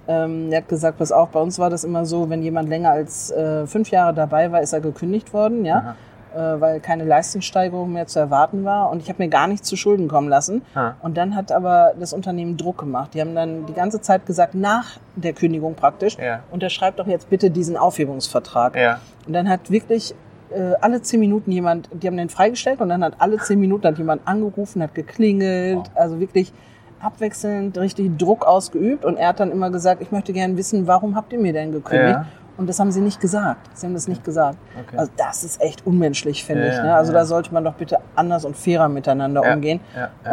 [0.07, 2.91] ähm, der hat gesagt, pass auf, bei uns war das immer so, wenn jemand länger
[2.93, 5.97] als äh, fünf Jahre dabei war, ist er gekündigt worden, ja,
[6.35, 9.77] äh, weil keine Leistungssteigerung mehr zu erwarten war und ich habe mir gar nichts zu
[9.77, 10.63] Schulden kommen lassen.
[10.75, 10.93] Ah.
[11.03, 13.13] Und dann hat aber das Unternehmen Druck gemacht.
[13.15, 16.41] Die haben dann die ganze Zeit gesagt, nach der Kündigung praktisch, Ja.
[16.51, 18.77] unterschreibt doch jetzt bitte diesen Aufhebungsvertrag.
[18.77, 19.01] Ja.
[19.27, 20.15] Und dann hat wirklich
[20.51, 23.87] äh, alle zehn Minuten jemand, die haben den freigestellt und dann hat alle zehn Minuten
[23.87, 25.91] hat jemand angerufen, hat geklingelt, Wow.
[25.95, 26.53] also wirklich
[27.01, 31.15] abwechselnd richtig Druck ausgeübt und er hat dann immer gesagt, ich möchte gerne wissen, warum
[31.15, 32.11] habt ihr mir denn gekündigt?
[32.19, 32.27] Ja.
[32.57, 33.71] Und das haben sie nicht gesagt.
[33.75, 34.59] Sie haben das nicht gesagt.
[34.87, 34.99] Okay.
[34.99, 36.83] Also das ist echt unmenschlich, finde Ja, ich.
[36.83, 36.93] Ne?
[36.93, 37.21] Also ja.
[37.21, 39.79] da sollte man doch bitte anders und fairer miteinander umgehen.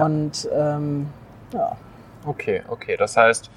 [0.02, 1.06] Und ähm,
[1.54, 1.74] ja.
[2.26, 2.98] Okay, okay.
[2.98, 3.52] Das heißt,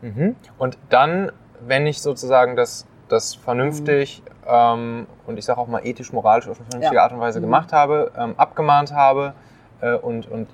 [0.00, 0.34] mhm.
[0.56, 1.30] und dann,
[1.66, 6.56] wenn ich sozusagen das, das vernünftig ähm, und ich sage auch mal ethisch, moralisch auf
[6.58, 7.02] eine vernünftige Ja.
[7.02, 7.44] Art und Weise Mhm.
[7.44, 9.32] gemacht habe, ähm, abgemahnt habe
[9.80, 10.48] äh, und, und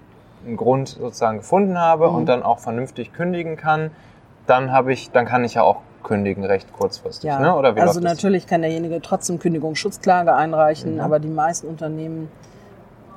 [0.47, 2.15] einen Grund sozusagen gefunden habe Mhm.
[2.17, 3.91] und dann auch vernünftig kündigen kann,
[4.47, 7.55] dann habe ich, dann kann ich ja auch kündigen recht kurzfristig, Ja, ne?
[7.55, 8.15] Oder wie also läuft das?
[8.15, 11.01] natürlich kann derjenige trotzdem Kündigungsschutzklage einreichen, Mhm.
[11.01, 12.29] aber die meisten Unternehmen,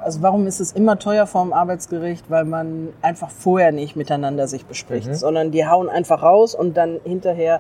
[0.02, 2.30] also warum ist es immer teuer vor dem Arbeitsgericht?
[2.30, 5.14] Weil man einfach vorher nicht miteinander sich bespricht, Mhm.
[5.16, 7.60] sondern die hauen einfach raus und dann hinterher,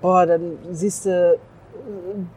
[0.00, 1.38] boah, dann siehst du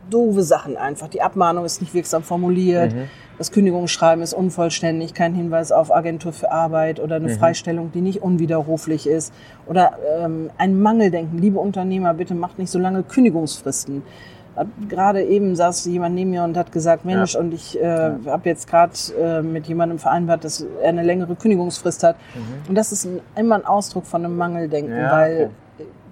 [0.09, 1.07] doofe Sachen einfach.
[1.07, 3.03] Die Abmahnung ist nicht wirksam formuliert, Mhm.
[3.37, 7.37] das Kündigungsschreiben ist unvollständig, kein Hinweis auf Agentur für Arbeit oder eine Mhm.
[7.37, 9.33] Freistellung, die nicht unwiderruflich ist
[9.67, 11.37] oder ähm, ein Mangeldenken.
[11.39, 14.03] Liebe Unternehmer, bitte macht nicht so lange Kündigungsfristen.
[14.89, 18.15] Gerade eben saß jemand neben mir und hat gesagt, Mensch, und ich äh, Ja.
[18.25, 22.15] habe jetzt gerade äh, mit jemandem vereinbart, dass er eine längere Kündigungsfrist hat.
[22.33, 22.69] Mhm.
[22.69, 25.49] Und das ist ein, immer ein Ausdruck von einem Mangeldenken, Ja, weil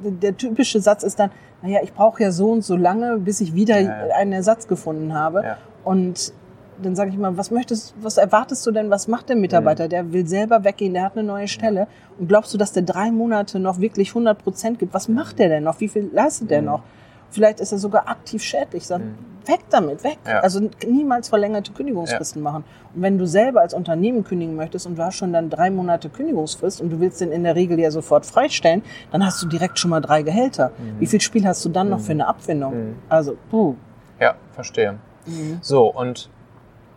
[0.04, 1.32] der typische Satz ist dann,
[1.62, 4.16] naja, ich brauche ja so und so lange, bis ich wieder Ja, ja.
[4.16, 5.44] einen Ersatz gefunden habe.
[5.44, 5.58] Ja.
[5.84, 6.34] Und
[6.82, 9.88] dann sage ich mal, was möchtest, was erwartest du denn, was macht der Mitarbeiter?
[9.88, 11.88] Der will selber weggehen, der hat eine neue Stelle.
[12.20, 14.94] Und glaubst du, dass der drei Monate noch wirklich 100 Prozent gibt?
[14.94, 15.80] Was macht der denn noch?
[15.80, 16.68] Wie viel leistet der Mhm.
[16.68, 16.82] noch?
[17.30, 18.86] Vielleicht ist er sogar aktiv schädlich.
[18.86, 19.16] Sag, Mhm.
[19.48, 20.18] Weg damit, weg.
[20.28, 20.40] Ja.
[20.40, 22.64] Also niemals verlängerte Kündigungsfristen machen.
[22.96, 26.10] Und wenn du selber als Unternehmen kündigen möchtest und du hast schon dann drei Monate
[26.10, 29.80] Kündigungsfrist und du willst den in der Regel ja sofort freistellen, dann hast du direkt
[29.80, 30.72] schon mal drei Gehälter.
[30.78, 31.00] Mhm.
[31.00, 32.04] Wie viel Spiel hast du dann noch Mhm.
[32.04, 32.74] für eine Abfindung?
[32.90, 32.96] Mhm.
[33.10, 33.76] Also, puh.
[34.20, 34.98] Ja, verstehe.
[35.26, 35.58] Mhm.
[35.62, 36.30] So, und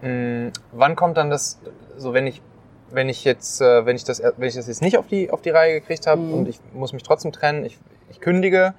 [0.03, 1.59] mh, wann kommt dann das,
[1.97, 2.43] so wenn ich,
[2.91, 5.43] wenn ich jetzt, äh, wenn ich das, wenn ich das jetzt nicht auf die, auf
[5.43, 6.35] die Reihe gekriegt habe Mhm.
[6.35, 7.79] und ich muss mich trotzdem trennen, ich,
[8.11, 8.75] ich kündige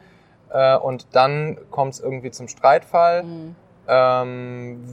[0.51, 3.23] äh, und dann kommt es irgendwie zum Streitfall.
[3.23, 3.55] Mhm.
[3.87, 4.83] Ähm,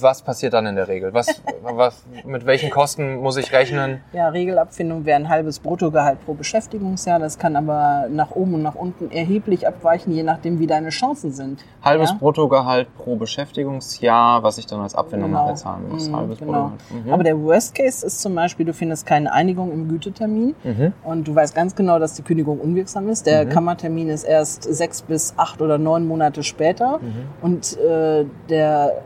[0.00, 1.14] was passiert dann in der Regel?
[1.14, 4.00] Was, was, mit welchen Kosten muss ich rechnen?
[4.12, 7.18] Ja, Regelabfindung wäre ein halbes Bruttogehalt pro Beschäftigungsjahr.
[7.18, 11.30] Das kann aber nach oben und nach unten erheblich abweichen, je nachdem, wie deine Chancen
[11.32, 11.64] sind.
[11.82, 12.16] Halbes Ja?
[12.18, 15.42] Bruttogehalt pro Beschäftigungsjahr, was ich dann als Abfindung Genau.
[15.44, 16.08] nachher zahlen muss.
[16.08, 16.72] Mhm, Halbes genau.
[17.04, 17.12] Mhm.
[17.12, 20.92] Aber der Worst Case ist zum Beispiel, du findest keine Einigung im Gütetermin mhm.
[21.04, 23.26] und du weißt ganz genau, dass die Kündigung unwirksam ist.
[23.26, 23.50] Der Mhm.
[23.50, 27.12] Kammertermin ist erst sechs bis acht oder neun Monate später Mhm.
[27.42, 29.02] und äh, der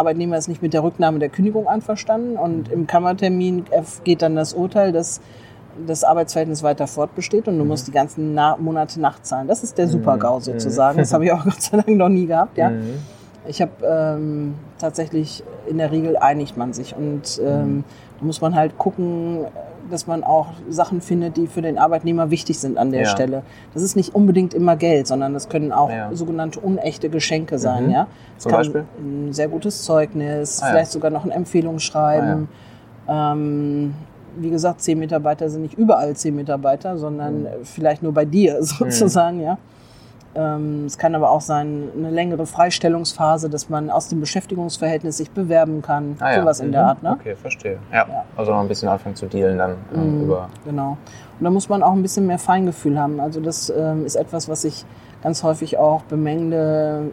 [0.00, 3.64] Arbeitnehmer ist nicht mit der Rücknahme der Kündigung einverstanden und im Kammertermin
[4.02, 5.20] geht dann das Urteil, dass
[5.86, 9.46] das Arbeitsverhältnis weiter fortbesteht und du musst die ganzen Na Monate Nachzahlen.
[9.46, 10.98] Das ist der Super-GAU sozusagen.
[10.98, 12.58] Das habe ich auch Gott sei Dank noch nie gehabt.
[12.58, 12.70] Ja.
[12.70, 12.94] Mhm.
[13.46, 17.84] Ich habe ähm, tatsächlich, in der Regel einigt man sich und ähm,
[18.18, 19.46] da muss man halt gucken,
[19.90, 23.06] dass man auch Sachen findet, die für den Arbeitnehmer wichtig sind an der Ja.
[23.06, 23.42] Stelle.
[23.74, 26.10] Das ist nicht unbedingt immer Geld, sondern das können auch Ja.
[26.12, 27.86] sogenannte unechte Geschenke sein.
[27.86, 27.90] Mhm.
[27.90, 28.06] Ja?
[28.36, 28.84] Es Zum kann Beispiel?
[28.98, 32.48] Ein sehr gutes Zeugnis, Ah, vielleicht sogar noch ein Empfehlungsschreiben.
[33.08, 33.94] Ähm,
[34.36, 37.46] wie gesagt, zehn Mitarbeiter sind nicht überall zehn Mitarbeiter, sondern Mhm.
[37.64, 39.58] vielleicht nur bei dir sozusagen, ja.
[40.34, 45.30] Ähm, es kann aber auch sein, eine längere Freistellungsphase, dass man aus dem Beschäftigungsverhältnis sich
[45.32, 46.16] bewerben kann.
[46.20, 46.40] Ah, ja.
[46.40, 46.72] Sowas in Mhm.
[46.72, 47.12] der Art, ne?
[47.20, 47.78] Okay, verstehe.
[47.92, 48.06] Ja.
[48.08, 48.24] Ja.
[48.36, 50.48] Also noch ein bisschen anfangen zu dealen dann ähm, Mhm, über.
[50.64, 50.90] Genau.
[51.38, 53.18] Und da muss man auch ein bisschen mehr Feingefühl haben.
[53.18, 54.84] Also das ähm, ist etwas, was ich
[55.22, 57.10] ganz häufig auch bemängle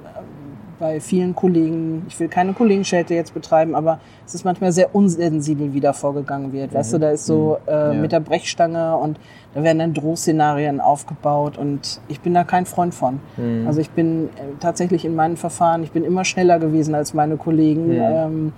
[0.79, 2.05] bei vielen Kollegen.
[2.07, 6.53] Ich will keine Kollegenschelte jetzt betreiben, aber es ist manchmal sehr unsensibel, wie da vorgegangen
[6.53, 6.73] wird.
[6.73, 7.93] Weißt du, da ist so äh, Ja.
[7.93, 9.19] mit der Brechstange und
[9.55, 13.19] da werden dann Drohszenarien aufgebaut und ich bin da kein Freund von.
[13.37, 13.65] Mhm.
[13.65, 17.37] Also ich bin äh, tatsächlich in meinen Verfahren, ich bin immer schneller gewesen als meine
[17.37, 17.99] Kollegen Mhm.
[18.01, 18.53] ähm,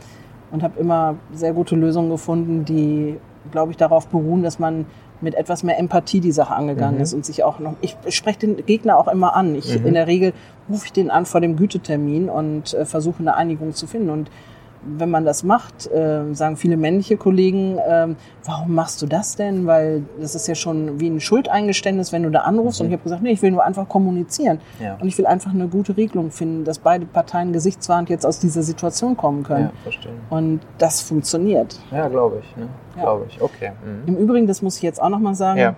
[0.51, 3.17] und habe immer sehr gute Lösungen gefunden, die,
[3.51, 4.85] glaube ich, darauf beruhen, dass man
[5.21, 7.01] mit etwas mehr Empathie die Sache angegangen Mhm.
[7.03, 7.73] ist und sich auch noch.
[7.81, 9.55] Ich spreche den Gegner auch immer an.
[9.55, 9.87] Ich Mhm.
[9.87, 10.33] in der Regel
[10.69, 14.29] rufe ich den an vor dem Gütetermin und äh, versuche eine Einigung zu finden und
[14.83, 18.15] wenn man das macht, äh, sagen viele männliche Kollegen, ähm,
[18.45, 19.65] warum machst du das denn?
[19.67, 22.79] Weil das ist ja schon wie ein Schuldeingeständnis, wenn du da anrufst.
[22.79, 22.85] Mhm.
[22.85, 24.59] Und ich habe gesagt, nee, ich will nur einfach kommunizieren.
[24.79, 24.95] Ja.
[24.99, 28.63] Und ich will einfach eine gute Regelung finden, dass beide Parteien gesichtswahrend jetzt aus dieser
[28.63, 29.65] Situation kommen können.
[29.65, 30.11] ja, verstehe.
[30.29, 31.79] Und das funktioniert.
[31.91, 32.55] Ja, glaube ich.
[32.57, 32.67] Ne?
[32.95, 33.01] Ja.
[33.03, 33.41] Glaube ich.
[33.41, 33.71] Okay.
[33.83, 34.07] Mhm.
[34.07, 35.69] Im Übrigen, das muss ich jetzt auch nochmal sagen, Ja.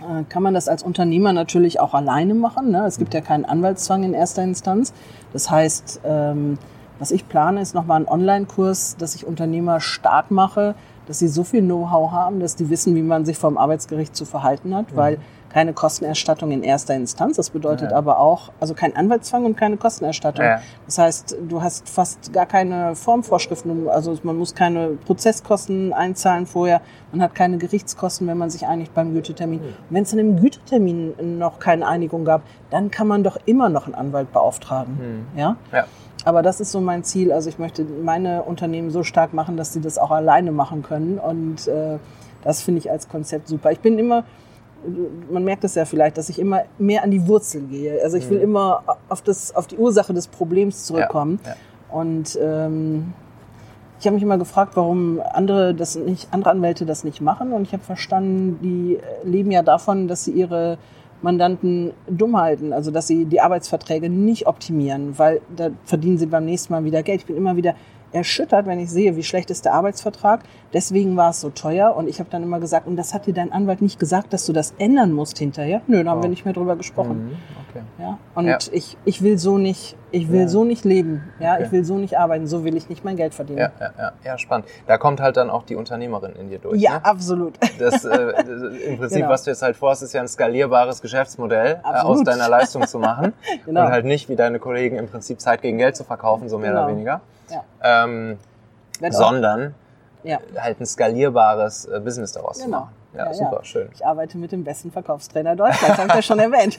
[0.00, 2.70] äh, kann man das als Unternehmer natürlich auch alleine machen.
[2.70, 2.84] Ne?
[2.86, 4.92] Es gibt ja keinen Anwaltszwang in erster Instanz.
[5.32, 6.58] Das heißt, ähm,
[6.98, 10.74] was ich plane, ist nochmal ein Online-Kurs, dass ich Unternehmer stark mache,
[11.06, 14.24] dass sie so viel Know-how haben, dass die wissen, wie man sich vom Arbeitsgericht zu
[14.24, 15.18] verhalten hat, weil
[15.50, 17.36] keine Kostenerstattung in erster Instanz.
[17.36, 17.96] Das bedeutet Ja.
[17.96, 20.44] aber auch, also kein Anwaltszwang und keine Kostenerstattung.
[20.44, 20.60] Ja.
[20.84, 26.82] Das heißt, du hast fast gar keine Formvorschriften, also man muss keine Prozesskosten einzahlen vorher,
[27.12, 29.60] man hat keine Gerichtskosten, wenn man sich einigt beim Gütetermin.
[29.88, 33.86] Wenn es dann im Gütetermin noch keine Einigung gab, dann kann man doch immer noch
[33.86, 35.26] einen Anwalt beauftragen.
[35.36, 35.56] Ja?
[35.72, 35.84] Ja.
[36.26, 37.30] Aber das ist so mein Ziel.
[37.30, 41.20] Also ich möchte meine Unternehmen so stark machen, dass sie das auch alleine machen können.
[41.20, 41.98] Und äh,
[42.42, 43.70] das finde ich als Konzept super.
[43.70, 44.24] Ich bin immer,
[45.30, 48.02] man merkt es ja vielleicht, dass ich immer mehr an die Wurzeln gehe.
[48.02, 51.38] Also ich will immer auf, das, auf die Ursache des Problems zurückkommen.
[51.44, 51.56] Ja, ja.
[51.96, 53.12] Und ähm,
[54.00, 57.52] ich habe mich immer gefragt, warum andere das nicht, andere Anwälte das nicht machen.
[57.52, 60.78] Und ich habe verstanden, die leben ja davon, dass sie ihre
[61.26, 66.44] Mandanten dumm halten, also dass sie die Arbeitsverträge nicht optimieren, weil da verdienen sie beim
[66.44, 67.22] nächsten Mal wieder Geld.
[67.22, 67.74] Ich bin immer wieder
[68.12, 70.40] erschüttert, wenn ich sehe, wie schlecht ist der Arbeitsvertrag.
[70.72, 71.94] Deswegen war es so teuer.
[71.96, 74.46] Und ich habe dann immer gesagt, und das hat dir dein Anwalt nicht gesagt, dass
[74.46, 75.80] du das ändern musst hinterher?
[75.86, 76.30] Nö, da haben wir Oh.
[76.30, 77.26] nicht mehr drüber gesprochen.
[77.30, 77.36] Mhm.
[77.70, 77.82] Okay.
[77.98, 78.18] Ja?
[78.34, 78.58] Und Ja.
[78.72, 80.48] Ich, ich will so nicht, ich will Ja.
[80.48, 81.24] so nicht leben.
[81.40, 81.54] Ja?
[81.54, 81.64] Okay.
[81.66, 82.46] Ich will so nicht arbeiten.
[82.46, 83.58] So will ich nicht mein Geld verdienen.
[83.58, 84.66] Ja, ja, ja, ja, spannend.
[84.86, 86.80] Da kommt halt dann auch die Unternehmerin in dir durch.
[86.80, 87.04] Ja, Ne?
[87.04, 87.54] absolut.
[87.78, 89.30] Das, äh, das, Im Prinzip, Genau.
[89.30, 92.98] was du jetzt halt vorhast, ist ja ein skalierbares Geschäftsmodell äh, aus deiner Leistung zu
[92.98, 93.32] machen
[93.66, 93.82] Genau.
[93.86, 96.70] und halt nicht wie deine Kollegen im Prinzip Zeit gegen Geld zu verkaufen, so mehr
[96.70, 96.84] Genau.
[96.84, 97.62] oder weniger, Ja.
[97.82, 98.38] ähm,
[99.10, 99.74] sondern
[100.22, 100.38] ja.
[100.58, 102.80] halt ein skalierbares äh, Business daraus zu Genau.
[102.80, 102.90] machen.
[103.14, 103.64] Ja, Ja, super, ja.
[103.64, 103.88] schön.
[103.94, 106.76] Ich arbeite mit dem besten Verkaufstrainer Deutschlands, habe ich ja schon erwähnt.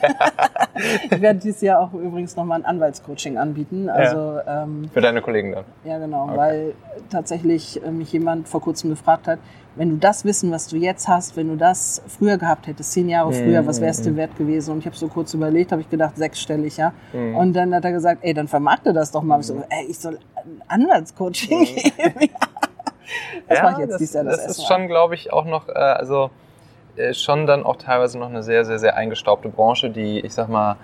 [1.10, 3.88] ich werde dieses Jahr auch übrigens nochmal ein Anwaltscoaching anbieten.
[3.90, 5.64] Also ähm, Für deine Kollegen dann.
[5.84, 6.36] ja genau, Okay.
[6.36, 6.74] weil
[7.10, 9.38] tatsächlich äh, mich jemand vor kurzem gefragt hat,
[9.78, 13.08] wenn du das Wissen, was du jetzt hast, wenn du das früher gehabt hättest, zehn
[13.08, 14.72] Jahre früher, was wär's dir wert gewesen?
[14.72, 16.92] Und ich habe so kurz überlegt, habe ich gedacht, sechsstellig, ja.
[17.12, 19.38] Und dann hat er gesagt, ey, dann vermarkte das doch mal.
[19.40, 20.18] Ich so, ey, ich soll
[20.66, 22.30] Anwaltscoaching geben.
[23.48, 26.30] das mache ich jetzt das, das, das ist schon, glaube ich, auch noch, äh, also
[26.96, 30.48] äh, schon dann auch teilweise noch eine sehr, sehr, sehr eingestaubte Branche, die, ich sag
[30.48, 30.76] mal,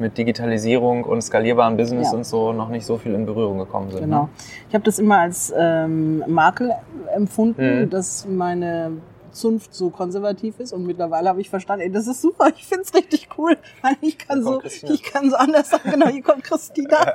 [0.00, 2.18] mit Digitalisierung und skalierbaren Business Ja.
[2.18, 4.00] und so noch nicht so viel in Berührung gekommen sind.
[4.02, 4.24] Genau.
[4.24, 4.28] Ne?
[4.68, 6.72] Ich habe das immer als ähm, Makel
[7.18, 7.90] empfunden, Mhm.
[7.90, 8.92] dass meine
[9.30, 12.94] Zunft so konservativ ist und mittlerweile habe ich verstanden, ey, das ist super, ich find's
[12.94, 13.56] richtig cool,
[14.00, 14.92] ich kann so, Christina.
[14.94, 16.96] ich kann so anders sagen, genau, hier kommt Christina.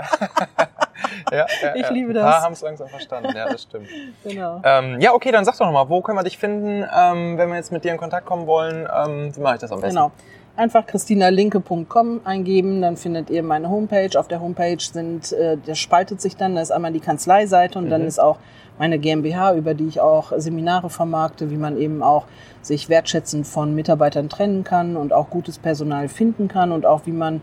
[1.31, 2.23] Ja, ja, Ich liebe Ein das.
[2.23, 3.87] paar haben es langsam verstanden, ja, das stimmt.
[4.23, 4.61] genau.
[4.63, 7.55] ähm, ja, okay, dann sag doch nochmal, wo können wir dich finden, ähm, wenn wir
[7.55, 8.87] jetzt mit dir in Kontakt kommen wollen?
[8.95, 9.95] Ähm, wie mache ich das am besten?
[9.95, 10.11] Genau.
[10.55, 14.17] Einfach christinalinke.com eingeben, dann findet ihr meine Homepage.
[14.19, 17.89] Auf der Homepage sind, äh, das spaltet sich dann, da ist einmal die Kanzleiseite und
[17.89, 18.07] dann Mhm.
[18.07, 18.37] ist auch
[18.79, 22.25] meine GmbH, über die ich auch Seminare vermarkte, wie man eben auch
[22.61, 27.11] sich wertschätzend von Mitarbeitern trennen kann und auch gutes Personal finden kann und auch wie
[27.11, 27.41] man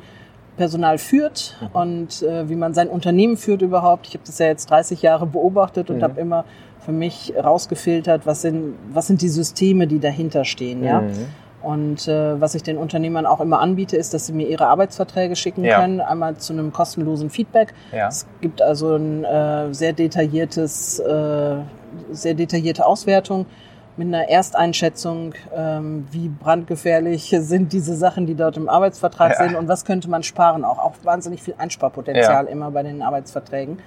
[0.57, 4.09] Personal führt und äh, wie man sein Unternehmen führt überhaupt.
[4.09, 6.03] Ich habe das ja jetzt 30 Jahre beobachtet und Mhm.
[6.03, 6.45] habe immer
[6.85, 10.83] für mich rausgefiltert, was sind, was sind die Systeme, die dahinter stehen.
[10.83, 11.03] Ja?
[11.63, 15.37] Und äh, was ich den Unternehmern auch immer anbiete, ist, dass sie mir ihre Arbeitsverträge
[15.37, 15.81] schicken Ja.
[15.81, 17.75] können, einmal zu einem kostenlosen Feedback.
[17.93, 18.09] Ja.
[18.09, 21.57] Es gibt also ein äh, sehr detailliertes, äh,
[22.13, 23.45] sehr detaillierte Auswertung
[23.99, 29.45] mit einer Ersteinschätzung, ähm, wie brandgefährlich sind diese Sachen, die dort im Arbeitsvertrag Ja.
[29.47, 30.79] sind und was könnte man sparen auch.
[30.79, 33.81] Auch wahnsinnig viel Einsparpotenzial immer bei den Arbeitsverträgen.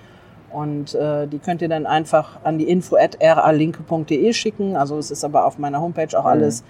[0.52, 4.76] Und äh, die könnt ihr dann einfach an die info at ralinke.de schicken.
[4.76, 6.30] Also es ist aber auf meiner Homepage auch Mhm.
[6.30, 6.64] alles,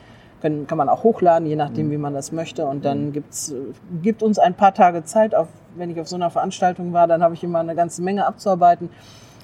[0.44, 2.66] können, kann man auch hochladen, je nachdem, wie man das möchte.
[2.66, 3.56] Und dann gibt's, äh,
[4.04, 5.34] gibt uns ein paar Tage Zeit.
[5.34, 8.28] Auf, wenn ich auf so einer Veranstaltung war, dann habe ich immer eine ganze Menge
[8.28, 8.89] abzuarbeiten.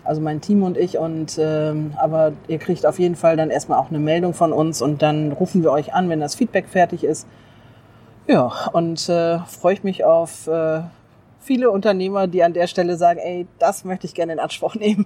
[0.03, 0.97] Also mein Team und ich.
[0.97, 4.81] Und ähm, aber ihr kriegt auf jeden Fall dann erstmal auch eine Meldung von uns
[4.81, 7.25] und dann rufen wir euch an, wenn das Feedback fertig ist.
[8.27, 10.81] Ja, und äh, freue ich mich auf äh,
[11.39, 15.05] viele Unternehmer, die an der Stelle sagen, ey, das möchte ich gerne in Anspruch nehmen.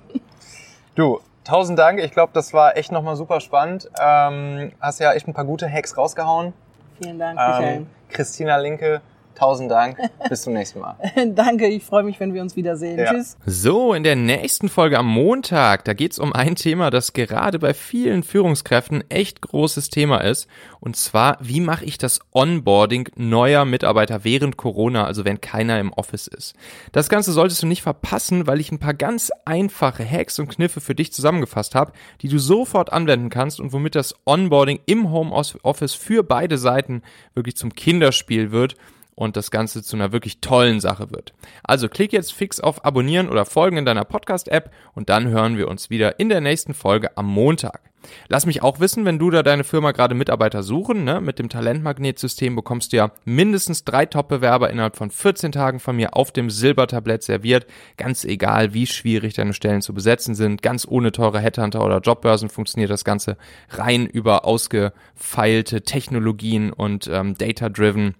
[0.95, 1.99] Du, tausend Dank.
[1.99, 3.89] Ich glaube, das war echt nochmal super spannend.
[3.99, 6.53] Ähm, hast ja echt ein paar gute Hacks rausgehauen.
[7.01, 7.77] Vielen Dank, Michael.
[7.77, 9.01] Ähm, Christina Linke,
[9.35, 9.97] tausend Dank.
[10.29, 10.97] Bis zum nächsten Mal.
[11.35, 12.99] Danke, ich freue mich, wenn wir uns wiedersehen.
[12.99, 13.11] Ja.
[13.13, 13.37] Tschüss.
[13.45, 17.73] So, in der nächsten Folge am Montag, da geht's um ein Thema, das gerade bei
[17.73, 20.47] vielen Führungskräften echt großes Thema ist.
[20.79, 25.93] Und zwar, wie mache ich das Onboarding neuer Mitarbeiter während Corona, also wenn keiner im
[25.93, 26.55] Office ist.
[26.91, 30.81] Das Ganze solltest du nicht verpassen, weil ich ein paar ganz einfache Hacks und Kniffe
[30.81, 35.93] für dich zusammengefasst habe, die du sofort anwenden kannst und womit das Onboarding im Homeoffice
[35.93, 37.01] für beide Seiten
[37.33, 38.75] wirklich zum Kinderspiel wird
[39.15, 41.33] und das Ganze zu einer wirklich tollen Sache wird.
[41.63, 45.67] Also klick jetzt fix auf Abonnieren oder Folgen in deiner Podcast-App und dann hören wir
[45.67, 47.81] uns wieder in der nächsten Folge am Montag.
[48.27, 51.03] Lass mich auch wissen, wenn du da deine Firma gerade Mitarbeiter suchen.
[51.03, 51.21] Ne?
[51.21, 56.15] Mit dem Talentmagnetsystem bekommst du ja mindestens drei Top-Bewerber innerhalb von 14 Tagen von mir
[56.15, 57.65] auf dem Silbertablett serviert.
[57.97, 60.61] Ganz egal, wie schwierig deine Stellen zu besetzen sind.
[60.61, 63.37] Ganz ohne teure Headhunter oder Jobbörsen funktioniert das Ganze
[63.69, 68.15] rein über ausgefeilte Technologien und ähm, Data-Driven.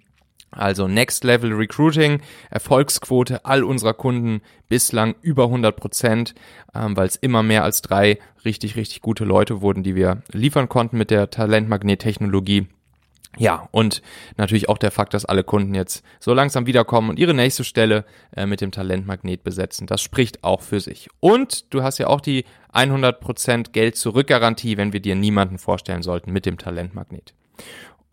[0.54, 6.36] Also Next Level Recruiting, Erfolgsquote all unserer Kunden bislang über 100 Prozent,
[6.74, 10.70] ähm, weil es immer mehr als drei richtig, richtig gute Leute wurden, die wir liefern
[10.70, 12.68] konnten mit der Talentmagnet-Technologie.
[13.38, 14.04] Ja, und
[14.38, 18.06] natürlich auch der Fakt, dass alle Kunden jetzt so langsam wiederkommen und ihre nächste Stelle
[18.36, 19.88] äh, mit dem Talentmagnet besetzen.
[19.88, 21.10] Das spricht auch für sich.
[21.20, 26.04] Und du hast ja auch die 100% Geld zurück Garantie, wenn wir dir niemanden vorstellen
[26.04, 27.34] sollten mit dem Talentmagnet.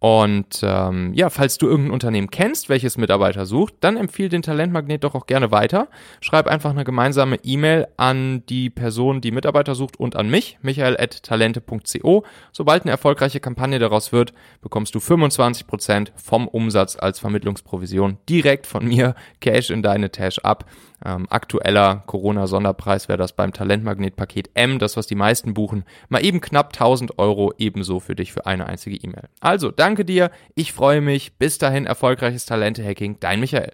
[0.01, 5.05] Und ähm, ja, falls du irgendein Unternehmen kennst, welches Mitarbeiter sucht, dann empfiehl den Talentmagnet
[5.05, 5.89] doch auch gerne weiter.
[6.23, 12.25] Schreib einfach eine gemeinsame E-Mail an die Person, die Mitarbeiter sucht und an mich, michael.talente.co.
[12.51, 14.33] Sobald eine erfolgreiche Kampagne daraus wird,
[14.63, 20.65] bekommst du 25% vom Umsatz als Vermittlungsprovision direkt von mir, Cash in deine Tasche ab.
[21.05, 26.41] Ähm, aktueller Corona-Sonderpreis wäre das beim Talentmagnet-Paket M, das was die meisten buchen, mal eben
[26.41, 29.29] knapp 1000 Euro ebenso für dich für eine einzige E-Mail.
[29.41, 33.73] Also, danke dir, ich freue mich, bis dahin erfolgreiches Talente-Hacking, dein Michael.